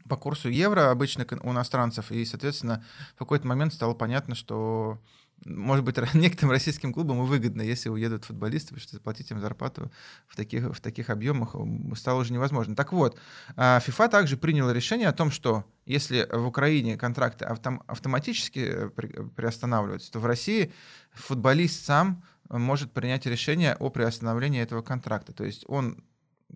[0.07, 2.83] по курсу евро обычно у иностранцев, и, соответственно,
[3.15, 4.99] в какой-то момент стало понятно, что
[5.45, 9.91] может быть, некоторым российским клубам и выгодно, если уедут футболисты, потому что заплатить им зарплату
[10.27, 11.55] в таких, в таких объемах
[11.95, 12.75] стало уже невозможно.
[12.75, 13.17] Так вот,
[13.55, 18.89] FIFA а, также приняла решение о том, что если в Украине контракты автом, автоматически э,
[19.35, 20.71] приостанавливаются, то в России
[21.13, 25.33] футболист сам может принять решение о приостановлении этого контракта.
[25.33, 26.03] То есть он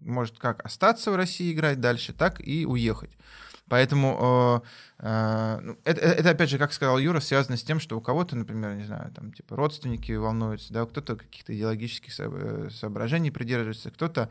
[0.01, 3.11] может как остаться в России играть дальше, так и уехать.
[3.69, 4.63] Поэтому
[4.99, 8.01] э, э, ну, это, это, опять же, как сказал Юра, связано с тем, что у
[8.01, 12.13] кого-то, например, не знаю, там, типа, родственники волнуются, да, кто-то каких-то идеологических
[12.71, 14.29] соображений придерживается, кто-то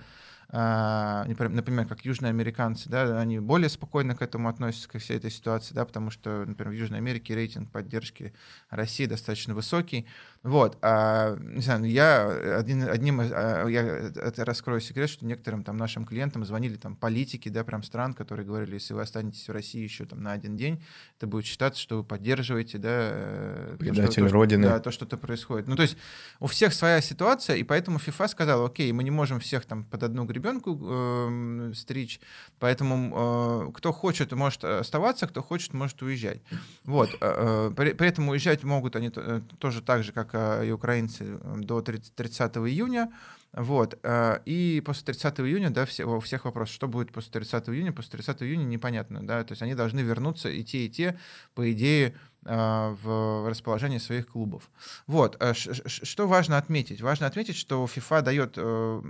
[0.53, 5.85] например, как южноамериканцы, да, они более спокойно к этому относятся, ко всей этой ситуации, да,
[5.85, 8.33] потому что, например, в Южной Америке рейтинг поддержки
[8.71, 10.07] России достаточно высокий.
[10.47, 15.65] Вот, а, не знаю, ну, я один, одним, а, я это раскрою секрет, что некоторым
[15.65, 19.51] там нашим клиентам звонили там политики, да, прям стран, которые говорили, если вы останетесь в
[19.51, 20.81] России еще там на один день,
[21.17, 24.69] это будет считаться, что вы поддерживаете, да, э, Предатель то, что, Родины.
[24.69, 25.67] Да, то, что-то происходит.
[25.67, 25.97] Ну, то есть
[26.39, 30.05] у всех своя ситуация, и поэтому ФИФА сказала, окей, мы не можем всех там под
[30.05, 32.21] одну ребенку э, стричь,
[32.61, 36.41] поэтому э, кто хочет, может оставаться, кто хочет, может уезжать.
[36.85, 37.11] Вот.
[37.21, 41.39] Э, э при, при этом уезжать могут они э, тоже так же, как и украинцы,
[41.57, 43.13] до 30, 30 июня.
[43.53, 43.99] Вот.
[44.45, 47.93] И после 30 июня, да, все, у всех вопрос, что будет после 30 июня.
[47.93, 51.19] После 30 июня непонятно, да, то есть они должны вернуться и те, и те,
[51.55, 52.15] по идее,
[52.47, 54.71] в расположении своих клубов.
[55.07, 55.41] Вот.
[55.55, 57.01] Что важно отметить?
[57.01, 59.03] Важно отметить, что FIFA дает э,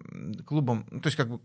[0.47, 1.41] клубам, ну, то есть как бы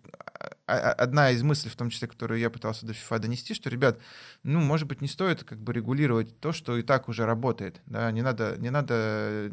[0.71, 3.99] одна из мыслей, в том числе, которую я пытался до FIFA донести, что, ребят,
[4.43, 8.11] ну, может быть, не стоит как бы регулировать то, что и так уже работает, да,
[8.11, 9.49] не надо, не надо э,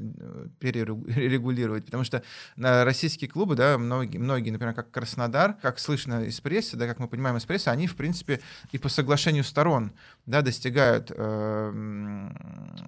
[0.60, 2.22] перерегулировать, потому что
[2.56, 6.98] на российские клубы, да, многие, многие, например, как Краснодар, как слышно из прессы, да, как
[6.98, 9.92] мы понимаем из прессы, они, в принципе, и по соглашению сторон,
[10.28, 12.28] да, достигают э,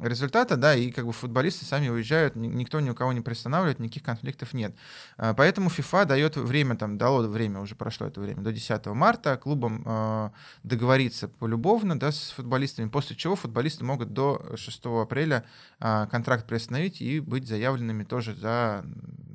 [0.03, 4.03] результата, да, и как бы футболисты сами уезжают, никто ни у кого не приостанавливает, никаких
[4.03, 4.74] конфликтов нет.
[5.16, 9.38] А, поэтому FIFA дает время, там, дало время, уже прошло это время, до 10 марта
[9.38, 10.30] клубам э,
[10.64, 15.45] договориться полюбовно, да, с футболистами, после чего футболисты могут до 6 апреля
[15.80, 18.84] э, контракт приостановить и быть заявленными тоже за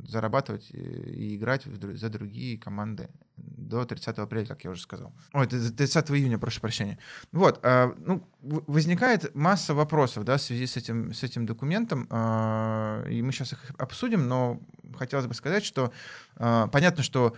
[0.08, 5.14] зарабатывать и играть за другие команды до 30 апреля, как я уже сказал.
[5.34, 6.98] Ой, 30 июня, прошу прощения.
[7.32, 13.06] Вот, а, ну, возникает масса вопросов, да, в связи с этим, с этим документом, а,
[13.10, 14.62] и мы сейчас их обсудим, но
[14.98, 15.92] хотелось бы сказать, что
[16.36, 17.36] а, понятно, что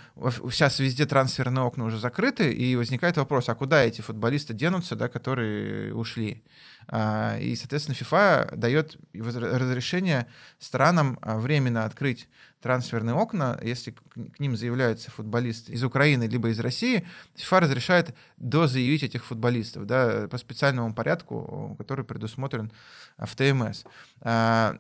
[0.52, 5.08] сейчас везде трансферные окна уже закрыты, и возникает вопрос, а куда эти футболисты денутся, да,
[5.08, 6.44] которые ушли?
[6.90, 10.28] И, соответственно, FIFA дает разрешение
[10.58, 12.30] странам временно открыть
[12.62, 17.06] трансферные окна, если к ним заявляются футболисты из Украины либо из России,
[17.36, 22.72] ФИФА разрешает дозаявить этих футболистов да, по специальному порядку, который предусмотрен
[23.18, 23.84] в ТМС.
[24.22, 24.76] А,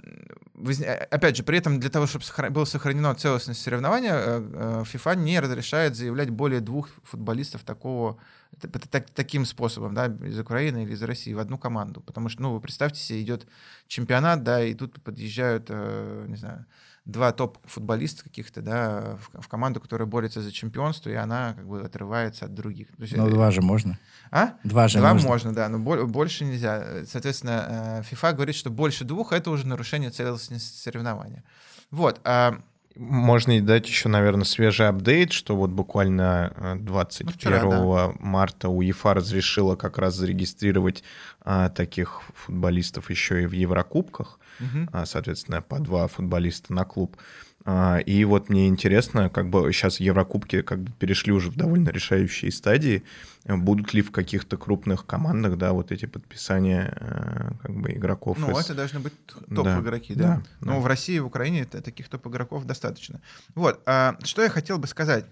[1.11, 5.39] опять же, при этом для того, чтобы было сохранено целостность соревнования, э, э, ФИФА не
[5.39, 8.19] разрешает заявлять более двух футболистов такого
[9.13, 12.01] таким способом, да, из Украины или из России в одну команду.
[12.01, 13.47] Потому что, ну, вы представьте себе, идет
[13.87, 16.65] чемпионат, да, и тут подъезжают, э, не знаю,
[17.07, 21.81] два топ-футболиста каких-то, да, в, в команду, которая борется за чемпионство, и она как бы
[21.81, 22.89] отрывается от других.
[22.97, 23.97] То есть, ну, два же можно.
[24.29, 24.53] А?
[24.65, 27.05] Два же Два можно, можно да, но больше нельзя.
[27.09, 31.43] Соответственно, э, FIFA говорит, что больше двух— это уже нарушение целостности соревнования.
[31.91, 32.19] Вот.
[32.25, 32.59] А
[32.97, 38.13] можно и дать еще, наверное, свежий апдейт, что вот буквально 21 э, Вчера, да.
[38.19, 41.03] марта УЕФА разрешила как раз зарегистрировать
[41.41, 45.05] а, таких футболистов еще и в Еврокубках, угу.
[45.05, 47.17] соответственно, по два футболиста на клуб.
[47.69, 51.89] А, и вот мне интересно, как бы сейчас Еврокубки как бы перешли уже в довольно
[51.89, 53.03] решающие стадии.
[53.43, 58.37] Будут ли в каких-то крупных командах, да, вот эти подписания э, как бы игроков?
[58.39, 58.63] Ну, из...
[58.63, 59.13] это должны быть
[59.53, 60.23] топ-игроки, да.
[60.23, 60.35] да.
[60.35, 60.79] да Но да.
[60.79, 63.19] в России и в Украине таких топ-игроков достаточно.
[63.53, 65.25] Вот, а что я хотел бы сказать.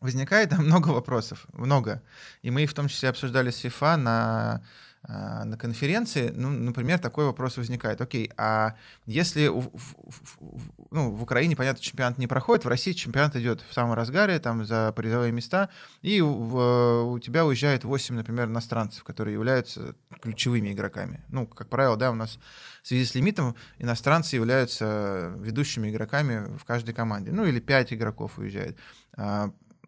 [0.00, 2.00] Возникает много вопросов, много.
[2.42, 4.62] И мы их в том числе обсуждали с FIFA на
[5.10, 8.00] на конференции, ну, например, такой вопрос возникает.
[8.00, 12.92] Окей, а если в, в, в, ну, в Украине, понятно, чемпионат не проходит, в России
[12.92, 15.68] чемпионат идет в самом разгаре, там за призовые места,
[16.02, 21.24] и в, у тебя уезжает 8, например, иностранцев, которые являются ключевыми игроками.
[21.28, 22.38] Ну, как правило, да, у нас
[22.82, 27.32] в связи с лимитом иностранцы являются ведущими игроками в каждой команде.
[27.32, 28.78] Ну, или 5 игроков уезжает.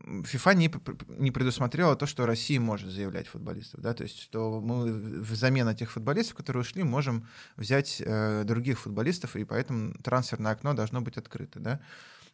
[0.05, 0.71] А, FIFA не,
[1.19, 5.93] не предусмотрела то, что Россия может заявлять футболистов, да, то есть что мы взамен этих
[5.93, 7.27] футболистов, которые ушли, можем
[7.57, 11.81] взять э, других футболистов, и поэтому трансферное окно должно быть открыто, да.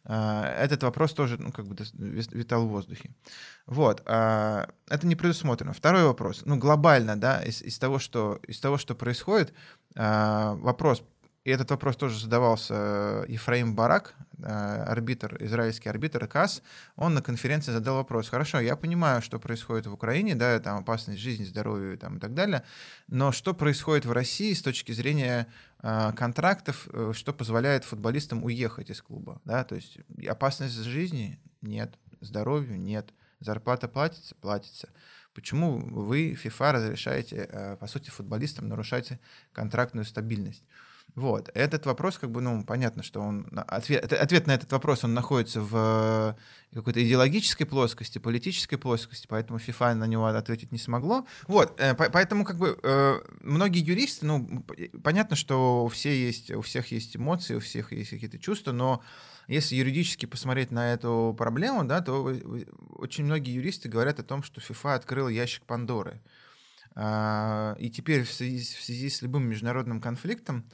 [0.05, 1.75] Э, этот вопрос тоже, ну, как бы
[2.33, 3.11] витал в воздухе.
[3.65, 5.73] Вот, э, это не предусмотрено.
[5.73, 9.53] Второй вопрос, ну, глобально, да, из, из того, что из того, что происходит,
[9.95, 11.03] э, вопрос
[11.45, 16.61] и этот вопрос тоже задавался э, Ефраим Барак, э, арбитр, израильский арбитр КАС.
[16.97, 18.27] Он на конференции задал вопрос.
[18.27, 22.33] Хорошо, я понимаю, что происходит в Украине, да, там опасность жизни, здоровья там, и так
[22.33, 22.63] далее,
[23.07, 25.47] но что происходит в России с точки зрения
[25.81, 32.77] э, контрактов, что позволяет футболистам уехать из клуба, да, то есть опасность жизни нет, здоровью
[32.77, 34.89] нет, зарплата платится, платится.
[35.33, 39.13] Почему вы, ФИФА, разрешаете, по сути, футболистам нарушать
[39.53, 40.63] контрактную стабильность?
[41.15, 41.49] Вот.
[41.53, 43.47] Этот вопрос, как бы, ну, понятно, что он...
[43.67, 46.35] Ответ, ответ на этот вопрос, он находится в
[46.71, 51.25] э, какой-то идеологической плоскости, политической плоскости, поэтому FIFA на него ответить не смогло.
[51.47, 54.63] Вот, э, поэтому, как бы, э, многие юристы, ну,
[55.03, 59.01] понятно, что все есть, у всех есть эмоции, у всех есть какие-то чувства, но
[59.47, 62.23] если юридически посмотреть на эту проблему, да, то
[62.91, 66.21] очень многие юристы говорят о том, что FIFA открыл ящик Пандоры.
[66.95, 70.65] А, и теперь в связи, в связи с любым международным конфликтом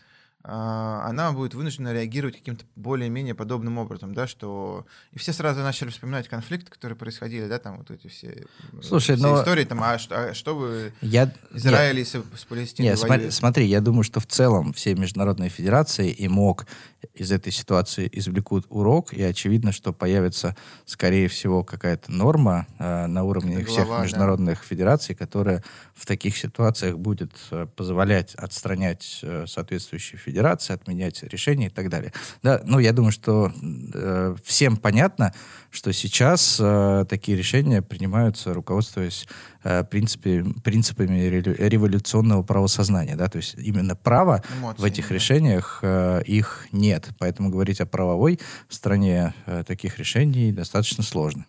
[0.48, 4.86] она будет вынуждена реагировать каким-то более-менее подобным образом, да, что...
[5.12, 8.46] И все сразу начали вспоминать конфликты, которые происходили, да, там вот эти все,
[8.84, 9.40] Слушай, все но...
[9.40, 11.34] истории, там, а что, а что вы, я...
[11.52, 12.06] Израиль я...
[12.06, 16.28] с, с Палестиной Нет, смотри, смотри, я думаю, что в целом все международные федерации и
[16.28, 16.68] МОК
[17.16, 23.24] из этой ситуации извлекут урок, и очевидно, что появится, скорее всего, какая-то норма э, на
[23.24, 24.66] уровне Глава, всех международных да.
[24.66, 25.64] федераций, которая
[25.96, 32.12] в таких ситуациях будет э, позволять отстранять э, соответствующие федерации, отменять решения и так далее.
[32.44, 33.52] Да, ну, я думаю, что
[33.94, 35.34] э, всем понятно,
[35.72, 39.26] что сейчас э, такие решения принимаются, руководствуясь
[39.64, 43.16] э, принципе, принципами революционного правосознания.
[43.16, 43.30] Да?
[43.30, 45.16] То есть именно право Эмоции, в этих да.
[45.16, 47.10] решениях э, их нет.
[47.20, 51.46] Поэтому говорить о правовой стране э, таких решений достаточно сложно.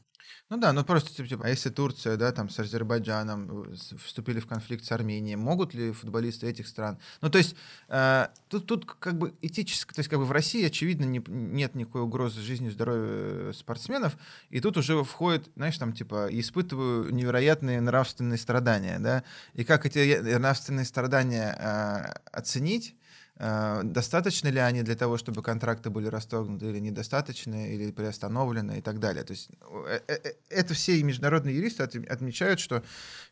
[0.49, 3.75] Ну да, ну просто типа, а если Турция, да, там с Азербайджаном э,
[4.05, 7.01] вступили в конфликт с Арменией, могут ли футболисты этих стран?
[7.21, 7.57] Ну то есть
[7.89, 11.75] э, тут, тут как бы этически, то есть как бы в России, очевидно, не, нет
[11.75, 14.17] никакой угрозы жизни и здоровью спортсменов,
[14.51, 19.25] и тут уже входит, знаешь, там типа, испытываю невероятные нравственные страдания, да,
[19.55, 23.06] и как эти нравственные страдания э, оценить, Э,
[23.39, 28.99] достаточно ли они для того, чтобы контракты были расторгнуты или недостаточно, или приостановлены и так
[28.99, 29.25] далее.
[29.25, 29.51] То есть
[29.89, 32.83] э, э, это все международные юристы отмечают, что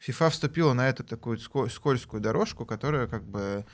[0.01, 3.65] ФИФА вступила на эту такую скользкую дорожку, которая как бы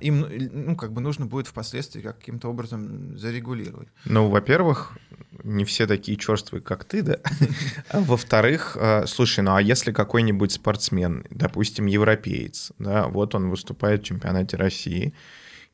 [0.00, 3.88] им ну, как бы нужно будет впоследствии каким-то образом зарегулировать.
[4.04, 4.96] Ну, во-первых,
[5.42, 7.18] не все такие черствые, как ты, да?
[7.88, 14.04] А во-вторых, слушай, ну а если какой-нибудь спортсмен, допустим, европеец, да, вот он выступает в
[14.04, 15.12] чемпионате России,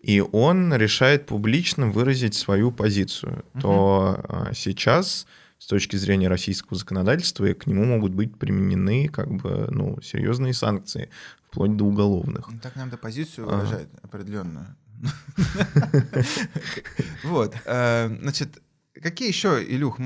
[0.02, 3.60] и он решает публично выразить свою позицию, угу.
[3.60, 5.26] то а, сейчас
[5.58, 11.10] с точки зрения российского законодательства к нему могут быть применены как бы ну серьезные санкции
[11.46, 12.48] вплоть до уголовных.
[12.50, 14.00] Ну, так надо позицию выражать ага.
[14.02, 14.76] определенную.
[17.24, 18.60] Вот, э, значит,
[19.02, 19.98] Какие еще, Илюх,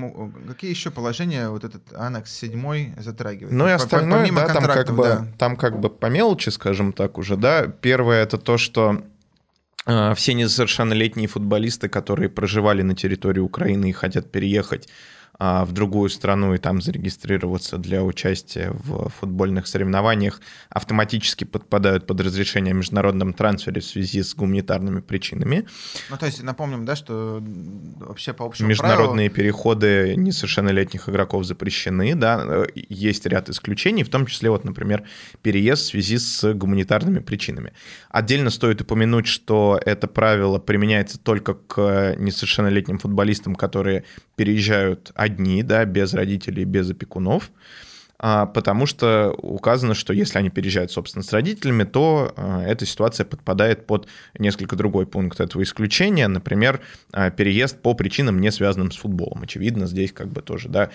[0.46, 3.52] какие еще положения вот этот аннекс 7 затрагивает?
[3.52, 5.26] Ну и остальное, да, там как бы, да.
[5.36, 7.66] там как бы по мелочи, скажем так уже, да.
[7.66, 9.02] Первое это то, что а,
[10.14, 14.92] все несовершеннолетние футболисты, которые проживали на территории Украины и хотят переехать, а,
[15.38, 22.72] в другую страну и там зарегистрироваться для участия в футбольных соревнованиях, автоматически подпадают под разрешение
[22.72, 25.66] о международном трансфере в связи с гуманитарными причинами.
[26.10, 27.42] Ну, то есть напомним, да, что
[27.96, 29.34] вообще по общему Международные правилу...
[29.34, 35.04] переходы несовершеннолетних игроков запрещены, да, есть ряд исключений, в том числе, вот, например,
[35.42, 37.72] переезд в связи с гуманитарными причинами.
[38.08, 44.04] Отдельно стоит упомянуть, что это правило применяется только к несовершеннолетним футболистам, которые
[44.36, 47.50] переезжают одни, да, без родителей, без опекунов.
[48.26, 53.26] А, потому что указано, что если они переезжают, собственно, с родителями, то а, эта ситуация
[53.26, 54.08] подпадает под
[54.38, 56.80] несколько другой пункт этого исключения, например,
[57.12, 59.42] а, переезд по причинам, не связанным с футболом.
[59.42, 60.90] Очевидно, здесь как бы тоже, да,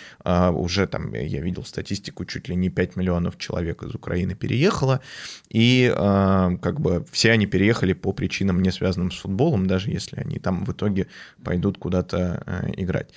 [0.51, 5.01] уже там, я видел статистику, чуть ли не 5 миллионов человек из Украины переехало,
[5.49, 10.39] и как бы все они переехали по причинам, не связанным с футболом, даже если они
[10.39, 11.07] там в итоге
[11.43, 12.43] пойдут куда-то
[12.75, 13.09] играть.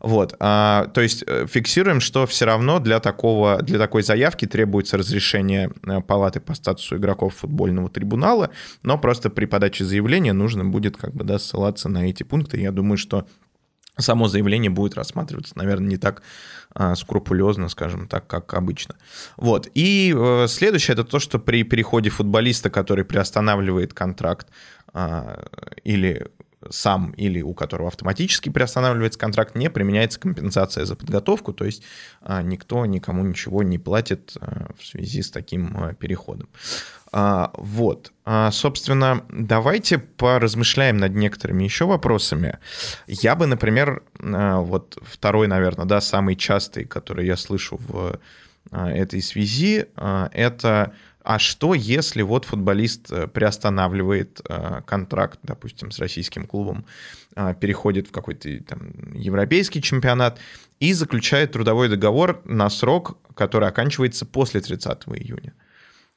[0.00, 4.96] Вот, а, то есть э, фиксируем, что все равно для такого, для такой заявки требуется
[4.96, 8.50] разрешение э, палаты по статусу игроков футбольного трибунала,
[8.82, 12.58] но просто при подаче заявления нужно будет как бы да, ссылаться на эти пункты.
[12.58, 13.26] Я думаю, что
[13.98, 16.22] само заявление будет рассматриваться, наверное, не так
[16.72, 18.94] а, скрупулезно, скажем так, как обычно.
[19.36, 19.68] Вот.
[19.74, 24.48] И э, следующее это то, что при переходе футболиста, который приостанавливает контракт
[24.92, 25.44] а,
[25.84, 26.28] или
[26.68, 31.82] сам или у которого автоматически приостанавливается контракт, не применяется компенсация за подготовку, то есть
[32.20, 36.48] а, никто никому ничего не платит а, в связи с таким а, переходом.
[37.12, 38.12] Вот.
[38.52, 42.60] Собственно, давайте поразмышляем над некоторыми еще вопросами.
[43.08, 48.20] Я бы, например, вот второй, наверное, да, самый частый, который я слышу в
[48.70, 50.92] этой связи, это
[51.22, 56.86] а что, если вот футболист э, приостанавливает э, контракт, допустим, с российским клубом,
[57.36, 60.38] э, переходит в какой-то там европейский чемпионат
[60.78, 65.52] и заключает трудовой договор на срок, который оканчивается после 30 июня?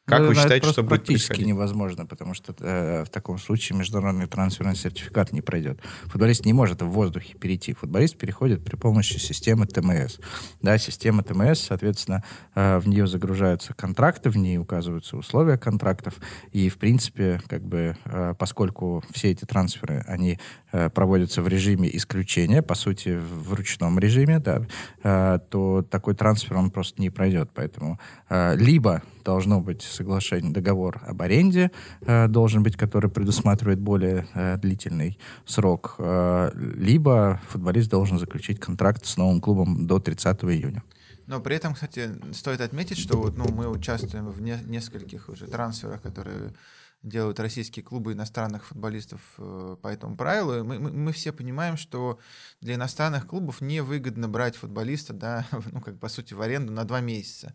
[0.06, 4.28] Как ну, вы считаете, что будет практически невозможно, потому что э, в таком случае международный
[4.28, 5.80] трансферный сертификат не пройдет.
[6.08, 7.74] Футболист не может в воздухе перейти.
[7.74, 10.18] Футболист переходит при помощи системы ТМС.
[10.62, 12.22] Да, система ТМС, соответственно,
[12.54, 16.16] э, в нее загружаются контракты, в ней указываются условия контрактов,
[16.52, 20.38] и, в принципе, как бы, э, поскольку все эти трансферы, они
[20.74, 24.68] э, проводятся в режиме исключения, по сути, в ручном режиме, да,
[25.02, 27.52] э, то такой трансфер, он просто не пройдет.
[27.54, 31.72] Поэтому э, либо должно быть соглашение, договор об аренде
[32.02, 39.06] э, должен быть, который предусматривает более э, длительный срок, э, либо футболист должен заключить контракт
[39.06, 40.84] с новым клубом до 30 июня.
[41.28, 45.48] Но при этом, кстати, стоит отметить, что вот, ну, мы участвуем в не, нескольких уже
[45.48, 46.54] трансферах, которые
[47.04, 50.64] делают российские клубы иностранных футболистов э, по этому правилу.
[50.64, 52.18] Мы, мы, мы все понимаем, что
[52.62, 57.02] для иностранных клубов невыгодно брать футболиста, да, ну, как по сути, в аренду на два
[57.02, 57.54] месяца.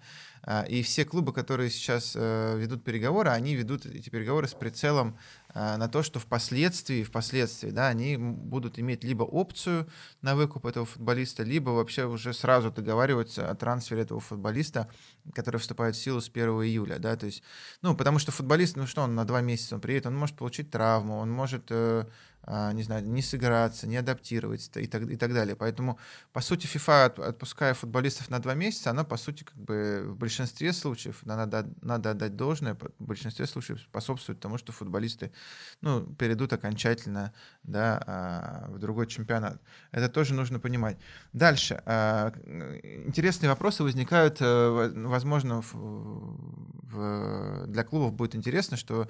[0.50, 5.18] А, и все клубы, которые сейчас э, ведут переговоры, они ведут эти переговоры с прицелом
[5.52, 9.86] а, на то, что впоследствии, впоследствии, да, они будут иметь либо опцию
[10.22, 14.88] на выкуп этого футболиста, либо вообще уже сразу договариваются о трансфере этого футболиста,
[15.34, 17.42] который вступает в силу с 1 июля, да, то есть,
[17.82, 20.70] ну, потому что футболист, ну что, он на два месяца он приедет, он может получить
[20.70, 22.06] травму, он может э,
[22.72, 25.54] не знаю, не сыграться, не адаптироваться и так, и так далее.
[25.54, 25.98] Поэтому,
[26.32, 30.72] по сути, FIFA, отпуская футболистов на два месяца, она, по сути, как бы в большинстве
[30.72, 35.30] случаев, надо, надо отдать должное, в большинстве случаев способствует тому, что футболисты
[35.82, 37.32] ну, перейдут окончательно
[37.62, 39.60] да, а, в другой чемпионат.
[39.90, 40.96] Это тоже нужно понимать.
[41.32, 41.82] Дальше.
[41.84, 42.32] А,
[43.06, 49.08] интересные вопросы возникают, э, возможно, в, в, для клубов будет интересно, что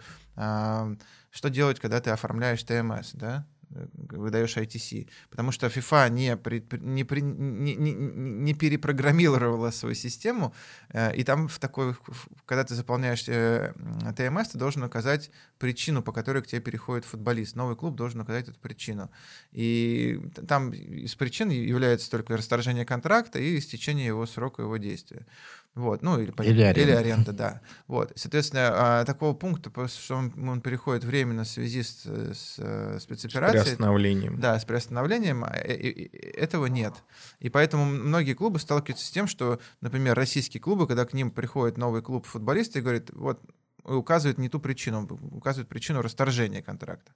[1.31, 3.47] что делать, когда ты оформляешь ТМС, да?
[3.70, 10.55] выдаешь ITC, потому что FIFA не, при, не, при, не, не, не перепрограммировала свою систему,
[10.91, 11.95] э, и там в такой,
[12.47, 13.74] когда ты заполняешь э,
[14.16, 17.57] ТМС, ты должен указать причину, по которой к тебе переходит футболист.
[17.57, 19.11] Новый клуб должен указать эту причину.
[19.53, 25.26] И там из причин является только расторжение контракта и истечение его срока его действия.
[25.79, 26.81] Вот, ну, или, или, аренда.
[26.81, 27.61] или аренда, да.
[27.87, 33.01] Вот, соответственно, а, такого пункта, что он, он переходит временно в связи с, с, с
[33.01, 33.61] спецоперацией.
[33.61, 34.41] С приостановлением.
[34.41, 36.95] Да, с приостановлением, а, этого нет.
[37.39, 41.79] И поэтому многие клубы сталкиваются с тем, что, например, российские клубы, когда к ним приходит
[41.79, 43.41] новый клуб футболиста и говорит, вот,
[43.85, 47.12] указывает не ту причину, указывает причину расторжения контракта.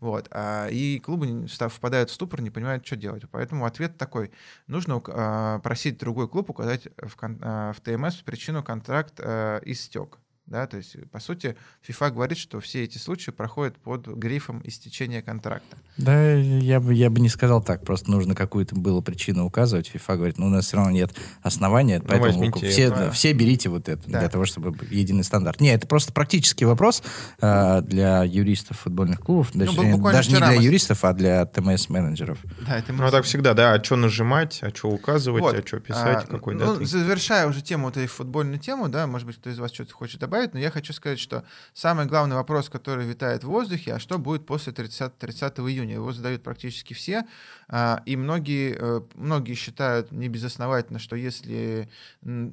[0.00, 0.28] Вот.
[0.30, 3.24] А, и клубы впадают в ступор, не понимают, что делать.
[3.30, 4.30] Поэтому ответ такой.
[4.66, 10.18] Нужно а, просить другой клуб указать в, а, в ТМС причину контракт истек.
[10.48, 15.20] Да, то есть, по сути, FIFA говорит, что все эти случаи проходят под грифом истечения
[15.20, 15.76] контракта.
[15.98, 17.84] Да, я бы, я бы не сказал так.
[17.84, 19.90] Просто нужно какую-то было причину указывать.
[19.92, 23.10] FIFA говорит, ну, у нас все равно нет основания, ну, поэтому все, это.
[23.10, 24.20] все берите вот это да.
[24.20, 25.60] для того, чтобы единый стандарт.
[25.60, 27.02] Не, это просто практический вопрос
[27.42, 29.50] э, для юристов футбольных клубов.
[29.52, 32.38] Даже, ну, даже не для юристов, а для ТМС-менеджеров.
[32.66, 33.74] Да, это ну, так всегда, да.
[33.74, 35.58] А что нажимать, а что указывать, вот.
[35.58, 36.86] а что писать, а, какой ну, даты.
[36.86, 40.20] Завершая уже тему, вот эту футбольную тему, да, может быть, кто из вас что-то хочет
[40.20, 43.98] добавить, добавить, но я хочу сказать, что самый главный вопрос, который витает в воздухе, а
[43.98, 45.94] что будет после 30, 30 июня?
[45.94, 47.24] Его задают практически все,
[47.68, 51.88] а, и многие, э, многие считают небезосновательно, что если,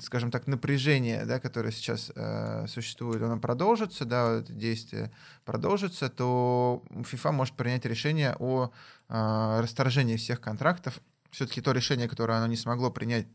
[0.02, 5.12] скажем так, напряжение, да, которое сейчас э, существует, оно продолжится, да, это действие
[5.46, 8.72] продолжится, то FIFA может принять решение о
[9.10, 11.00] а, расторжении всех контрактов.
[11.32, 13.28] Все-таки то решение, которое оно не смогло принять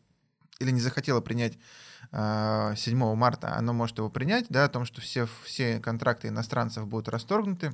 [0.61, 1.57] или не захотело принять
[2.11, 2.75] 7 а,
[3.15, 7.73] марта, оно может его принять, да, о том, что все, все контракты иностранцев будут расторгнуты.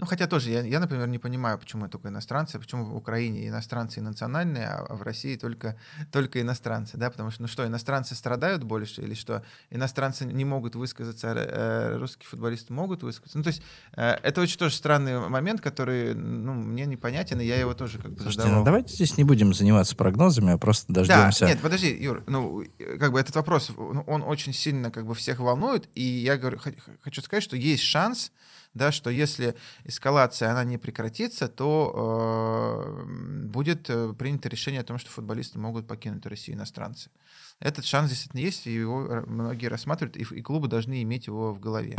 [0.00, 4.00] Ну, хотя тоже, я, я, например, не понимаю, почему только иностранцы, почему в Украине иностранцы
[4.00, 5.76] и национальные, а в России только,
[6.10, 10.74] только иностранцы, да, потому что, ну что, иностранцы страдают больше, или что, иностранцы не могут
[10.74, 13.36] высказаться, а э, русские футболисты могут высказаться.
[13.36, 13.62] Ну, то есть,
[13.94, 18.12] э, это очень тоже странный момент, который, ну, мне непонятен, и я его тоже как
[18.12, 18.60] бы Слушайте, задавал.
[18.60, 21.40] ну давайте здесь не будем заниматься прогнозами, а просто дождемся.
[21.40, 22.64] Да, нет, подожди, Юр, ну,
[22.98, 26.58] как бы этот вопрос, он очень сильно как бы всех волнует, и я говорю,
[27.02, 28.32] хочу сказать, что есть шанс,
[28.74, 34.98] да, что если эскалация она не прекратится, то э, будет э, принято решение о том,
[34.98, 37.10] что футболисты могут покинуть Россию иностранцы.
[37.58, 41.60] Этот шанс действительно есть, и его многие рассматривают, и, и клубы должны иметь его в
[41.60, 41.96] голове.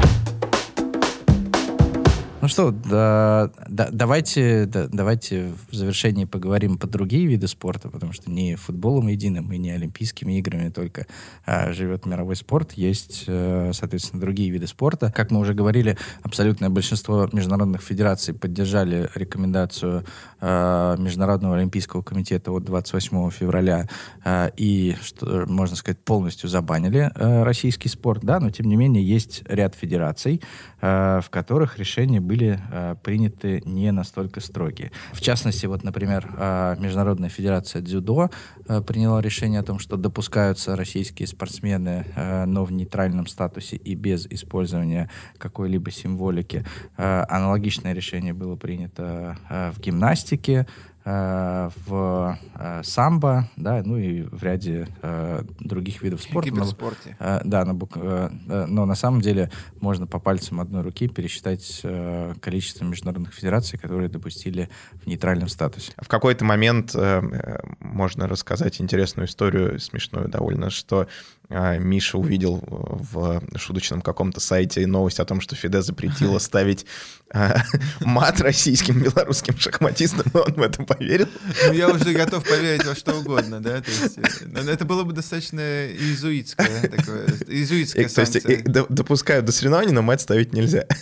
[2.42, 8.14] Ну что, да, да, давайте, да, давайте в завершении поговорим по другие виды спорта, потому
[8.14, 11.06] что не футболом единым и не олимпийскими играми только
[11.46, 12.72] а, живет мировой спорт.
[12.72, 15.12] Есть, э, соответственно, другие виды спорта.
[15.16, 20.04] Как мы уже говорили, абсолютное большинство международных федераций поддержали рекомендацию
[20.40, 23.88] э, Международного олимпийского комитета от 28 февраля
[24.26, 28.24] э, и, что, можно сказать, полностью забанили российский спорт.
[28.24, 30.42] Да, но тем не менее есть ряд федераций,
[30.82, 34.92] в которых решения были э, приняты не настолько строгие.
[35.12, 38.30] В частности, вот, например, э, Международная федерация дзюдо
[38.70, 43.96] э, приняла решение о том, что допускаются российские спортсмены, э, но в нейтральном статусе и
[43.96, 46.64] без использования какой-либо символики.
[46.98, 50.68] Э, аналогичное решение было принято э, в гимнастике,
[51.04, 56.50] в э, самбо, да, ну и в ряде э, других видов спорта.
[56.50, 57.18] Киберспорте.
[57.20, 61.82] Но, э, да, но, э, но на самом деле можно по пальцам одной руки пересчитать
[61.84, 65.92] э, количество международных федераций, которые допустили в нейтральном статусе.
[65.98, 71.08] В какой-то момент э, можно рассказать интересную историю, смешную довольно, что
[71.50, 77.21] э, Миша увидел в шуточном каком-то сайте новость о том, что Фиде запретила ставить э,
[78.02, 81.28] мат российским белорусским шахматистам, но он в этом поверил.
[81.68, 85.14] Ну, я уже готов поверить во что угодно, да, то есть э, это было бы
[85.14, 90.86] достаточно иезуитское такое, иезуитская То есть допускают до соревнований, но мать ставить нельзя.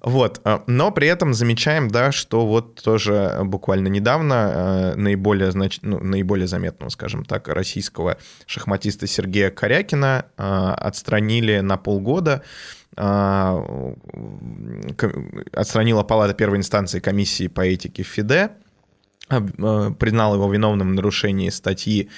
[0.00, 5.82] Вот, а, но при этом замечаем, да, что вот тоже буквально недавно э, наиболее, значит,
[5.82, 12.42] ну, наиболее заметного, скажем так, российского шахматиста Сергея Корякина э, отстранили на полгода
[15.52, 18.50] отстранила палата первой инстанции комиссии по этике ФИДЕ
[19.30, 22.08] Э, признал его виновным в нарушении статьи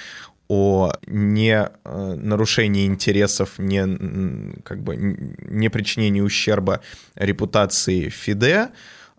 [0.48, 6.80] о не э, нарушении интересов, не, как бы, не причинении ущерба
[7.14, 8.70] репутации ФИДЕ,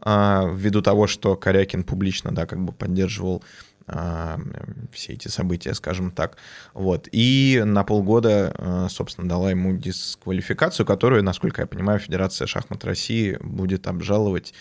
[0.03, 6.11] а, ввиду того, что Корякин публично да, как бы поддерживал а, все эти события, скажем
[6.11, 6.37] так.
[6.73, 7.07] Вот.
[7.11, 13.37] И на полгода, э, собственно, дала ему дисквалификацию, которую, насколько я понимаю, Федерация шахмат России
[13.41, 14.53] будет обжаловать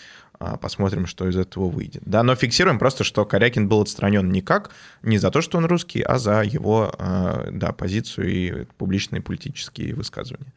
[0.43, 2.01] а, посмотрим, что из этого выйдет.
[2.03, 4.71] Да, но фиксируем просто, что Корякин был отстранен никак,
[5.03, 9.93] не за то, что он русский, а за его а, да, позицию и публичные политические
[9.93, 10.51] высказывания.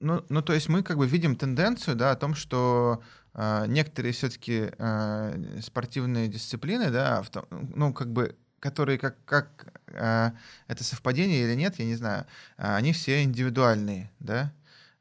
[0.00, 3.00] Ну, ну, то есть мы как бы видим тенденцию, да, о том, что
[3.34, 10.30] некоторые все-таки э, спортивные дисциплины, да, ну, как бы которые как, как э,
[10.68, 12.26] это совпадение или нет, я не знаю,
[12.56, 14.52] они все индивидуальные, да,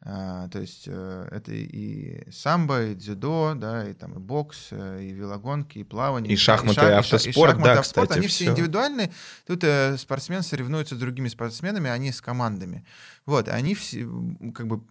[0.04, 5.04] а, то есть э, это и самбо, и дзюдо, да, и там и бокс, э,
[5.04, 6.34] и велогонки, и плавание.
[6.34, 9.12] И шахматы, и, шах, и автоспорт, и шахматы, да, автоспорт, кстати, Они все, индивидуальные.
[9.45, 12.84] Тут э, спортсмен соревнуется с другими спортсменами, они с командами.
[13.28, 14.08] Вот, они все,
[14.56, 14.82] как бы,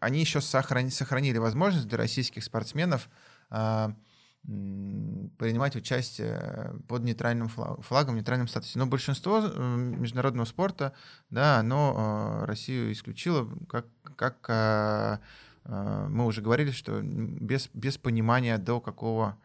[0.00, 3.10] они еще сохрани, сохранили возможность для российских спортсменов
[3.50, 3.88] э,
[4.46, 8.78] принимать участие под нейтральным флагом, нейтральным статусе.
[8.78, 10.92] Но большинство международного спорта,
[11.30, 13.86] да, оно Россию исключило, как,
[14.16, 15.20] как
[15.68, 19.36] мы уже говорили, что без, без понимания до какого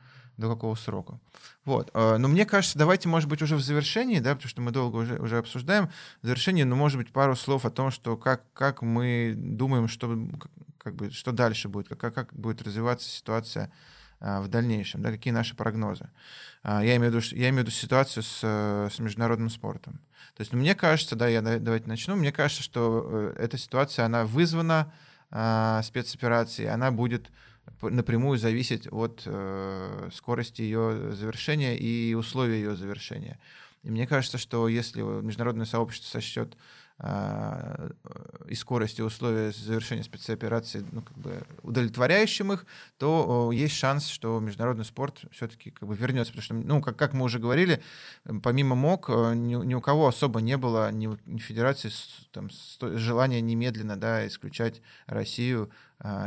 [0.42, 1.20] до какого срока.
[1.66, 1.90] Вот.
[1.94, 4.98] А, но мне кажется, давайте, может быть, уже в завершении, да, потому что мы долго
[4.98, 5.90] уже, уже обсуждаем,
[6.22, 10.18] в завершении, ну, может быть, пару слов о том, что как, как мы думаем, что,
[10.78, 13.72] как бы, что дальше будет, как, как будет развиваться ситуация
[14.20, 16.10] а, в дальнейшем, да, какие наши прогнозы.
[16.64, 20.02] А, я имею в виду, я имею в виду ситуацию с, с международным спортом.
[20.42, 24.06] То есть, ну, мне кажется, да, я давайте начну, мне кажется, что э, эта ситуация,
[24.06, 24.92] она вызвана
[25.30, 27.30] спецоперацией, она будет
[27.80, 33.40] напрямую зависеть от э, скорости ее завершения и условий ее завершения.
[33.84, 36.58] И мне кажется, что если международное сообщество сочтет
[37.04, 42.66] и скорость и условия завершения спецоперации ну, как бы удовлетворяющим их,
[43.00, 46.32] то есть шанс, что международный спорт все-таки как бы вернется.
[46.32, 47.82] Потому что, ну, как, как мы уже говорили,
[48.44, 51.92] помимо МОК, э, ни, ни у кого особо не было, ни, ни федерации
[52.32, 52.50] там,
[52.82, 55.72] желания немедленно да, исключать Россию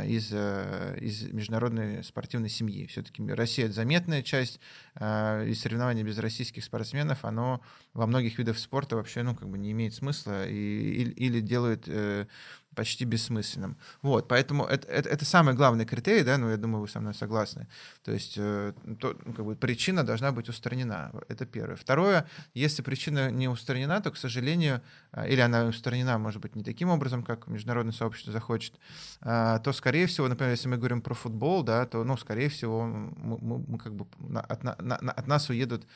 [0.05, 2.85] из, э, из международной спортивной семьи.
[2.85, 4.59] Все-таки Россия— это заметная часть,
[4.95, 7.61] а, и соревнование без российских спортсменов, оно
[7.93, 11.83] во многих видах спорта вообще ну, как бы не имеет смысла и, или, или делает
[11.87, 12.27] э,
[12.75, 13.77] почти бессмысленным.
[14.01, 17.13] Вот, поэтому это, это, это самый главный критерий, да, ну, я думаю, вы со мной
[17.13, 17.67] согласны.
[18.03, 21.75] То есть э, то, ну, как бы, причина должна быть устранена, это первое.
[21.75, 24.81] Второе, если причина не устранена, то, к сожалению,
[25.11, 28.73] э, или она устранена, может быть, не таким образом, как международное сообщество захочет,
[29.21, 32.85] э, то, скорее всего, например, если мы говорим про футбол, да, то, ну, скорее всего,
[32.85, 35.87] мы, мы, мы как бы от, на, от нас уедут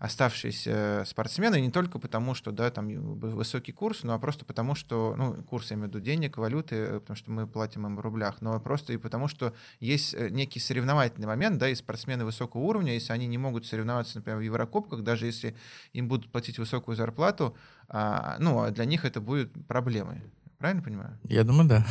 [0.00, 5.14] оставшиеся спортсмены, не только потому, что да, там высокий курс, но а просто потому, что,
[5.16, 8.00] ну, курс, я имею в виду денег, валюты, э, потому что мы платим им в
[8.00, 12.62] рублях, но просто и потому, что есть э, некий соревновательный момент, да, и спортсмены высокого
[12.62, 15.54] уровня, если они не могут соревноваться, например, в Еврокубках, даже если
[15.92, 17.54] им будут платить высокую зарплату,
[17.88, 20.22] а, ну, а для них это будет проблемой.
[20.56, 21.18] Правильно понимаю?
[21.24, 21.86] Я думаю, да.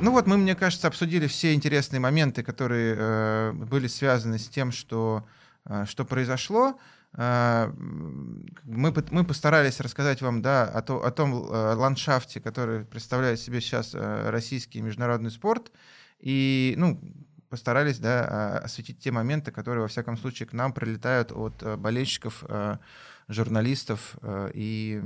[0.00, 4.72] Ну вот мы, мне кажется, обсудили все интересные моменты, которые э, были связаны с тем,
[4.72, 5.24] что
[5.86, 6.78] что произошло.
[7.16, 13.40] Э, мы, мы постарались рассказать вам да, о, то, о том э, ландшафте, который представляет
[13.40, 15.70] себе сейчас российский международный спорт.
[16.20, 17.00] И ну,
[17.48, 22.42] постарались да, осветить те моменты, которые, во всяком случае, к нам прилетают от болельщиков
[23.28, 25.02] журналистов э, и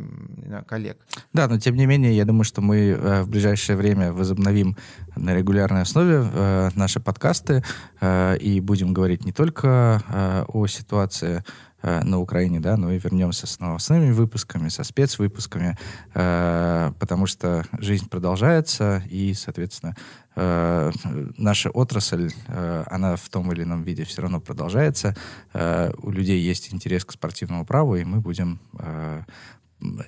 [0.67, 0.99] коллег.
[1.33, 4.77] Да, но тем не менее, я думаю, что мы э, в ближайшее время возобновим
[5.17, 7.63] на регулярной основе э, наши подкасты
[8.01, 10.03] и будем говорить не только
[10.49, 11.45] о ситуации
[11.83, 15.79] на Украине, да, но и вернемся с новостными выпусками, со спецвыпусками,
[16.13, 19.95] потому что жизнь продолжается, и, соответственно,
[20.39, 20.93] э,
[21.37, 25.17] наша отрасль, э, она в том или ином виде все равно продолжается.
[25.53, 29.23] Э, у людей есть интерес к спортивному праву, и мы будем э,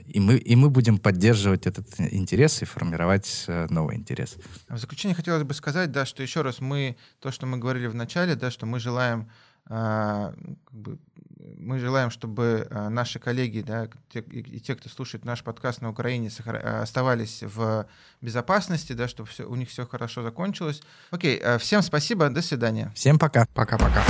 [0.09, 4.37] и мы, и мы будем поддерживать этот интерес и формировать э, новый интерес.
[4.69, 7.95] В заключение хотелось бы сказать, да, что еще раз мы, то, что мы говорили в
[7.95, 9.27] начале, да, что мы желаем э,
[11.59, 16.31] мы желаем, чтобы э, наши коллеги да, и те, кто слушает наш подкаст на Украине,
[16.45, 17.87] э, оставались в
[18.21, 20.83] безопасности, да, чтобы все, у них все хорошо закончилось.
[21.11, 22.93] Окей, всем спасибо, до свидания.
[22.95, 23.47] Всем пока.
[23.55, 24.03] Пока-пока.